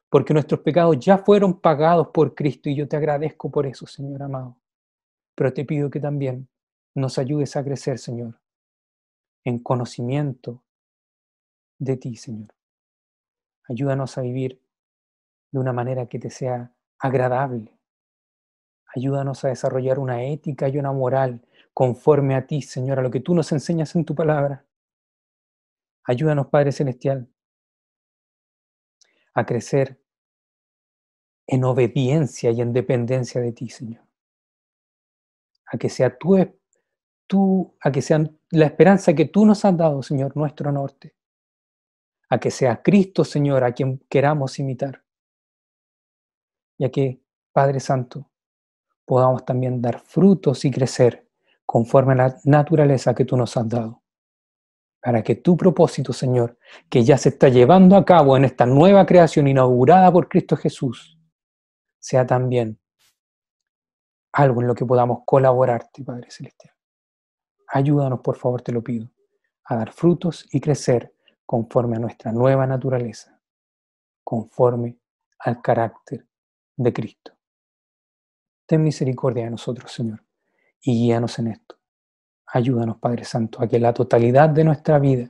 [0.09, 4.23] porque nuestros pecados ya fueron pagados por Cristo y yo te agradezco por eso, Señor
[4.23, 4.55] amado.
[5.35, 6.47] Pero te pido que también
[6.95, 8.39] nos ayudes a crecer, Señor,
[9.43, 10.63] en conocimiento
[11.81, 12.53] de ti, Señor.
[13.67, 14.61] Ayúdanos a vivir
[15.51, 17.81] de una manera que te sea agradable,
[18.93, 21.41] Ayúdanos a desarrollar una ética y una moral
[21.73, 24.65] conforme a ti, Señor, a lo que tú nos enseñas en tu palabra.
[26.03, 27.29] Ayúdanos, Padre Celestial,
[29.33, 30.01] a crecer
[31.47, 34.03] en obediencia y en dependencia de ti, Señor.
[35.67, 36.37] A que sea tú,
[37.27, 41.15] tú, a que sea la esperanza que tú nos has dado, Señor, nuestro norte.
[42.31, 45.03] A que sea Cristo, Señor, a quien queramos imitar.
[46.77, 47.21] Y a que,
[47.51, 48.31] Padre Santo,
[49.05, 51.27] podamos también dar frutos y crecer
[51.65, 54.01] conforme a la naturaleza que tú nos has dado.
[55.01, 56.57] Para que tu propósito, Señor,
[56.89, 61.19] que ya se está llevando a cabo en esta nueva creación inaugurada por Cristo Jesús,
[61.99, 62.79] sea también
[64.31, 66.73] algo en lo que podamos colaborarte, Padre Celestial.
[67.67, 69.09] Ayúdanos, por favor, te lo pido,
[69.65, 71.13] a dar frutos y crecer
[71.51, 73.37] conforme a nuestra nueva naturaleza,
[74.23, 74.97] conforme
[75.39, 76.25] al carácter
[76.77, 77.33] de Cristo.
[78.65, 80.23] Ten misericordia de nosotros, Señor,
[80.79, 81.75] y guíanos en esto.
[82.45, 85.29] Ayúdanos, Padre Santo, a que la totalidad de nuestra vida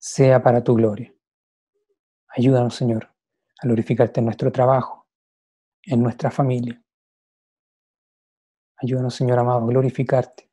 [0.00, 1.14] sea para tu gloria.
[2.30, 5.06] Ayúdanos, Señor, a glorificarte en nuestro trabajo,
[5.84, 6.82] en nuestra familia.
[8.78, 10.50] Ayúdanos, Señor amado, a glorificarte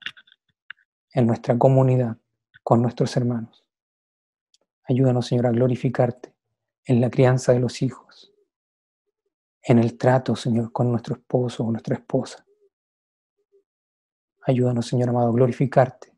[1.13, 2.15] en nuestra comunidad
[2.61, 3.60] con nuestros hermanos.
[4.91, 6.35] Ayúdanos, Señor, a glorificarte
[6.83, 8.33] en la crianza de los hijos,
[9.63, 12.45] en el trato, Señor, con nuestro esposo o nuestra esposa.
[14.41, 16.13] Ayúdanos, Señor amado, a glorificarte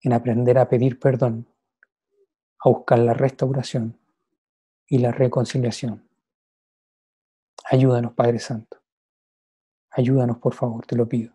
[0.00, 1.48] en aprender a pedir perdón,
[2.60, 3.98] a buscar la restauración
[4.86, 6.08] y la reconciliación.
[7.68, 8.80] Ayúdanos, Padre Santo.
[9.90, 11.34] Ayúdanos, por favor, te lo pido.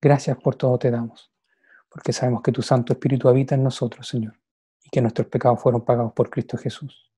[0.00, 1.30] Gracias por todo te damos,
[1.88, 4.41] porque sabemos que tu Santo Espíritu habita en nosotros, Señor,
[4.92, 7.10] que nuestros pecados fueron pagados por Cristo Jesús.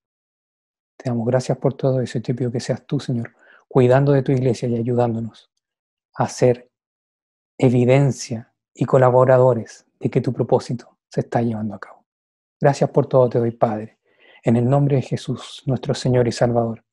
[0.97, 3.35] Te damos gracias por todo eso y te pido que seas tú, Señor,
[3.67, 5.51] cuidando de tu iglesia y ayudándonos
[6.15, 6.71] a ser
[7.59, 12.07] evidencia y colaboradores de que tu propósito se está llevando a cabo.
[12.61, 13.99] Gracias por todo te doy, Padre,
[14.45, 16.85] en el nombre de Jesús, nuestro Señor y Salvador.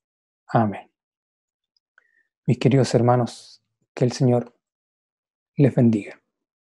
[0.48, 0.92] Amén.
[2.48, 3.62] Mis queridos hermanos,
[3.94, 4.52] que el Señor
[5.56, 6.21] les bendiga.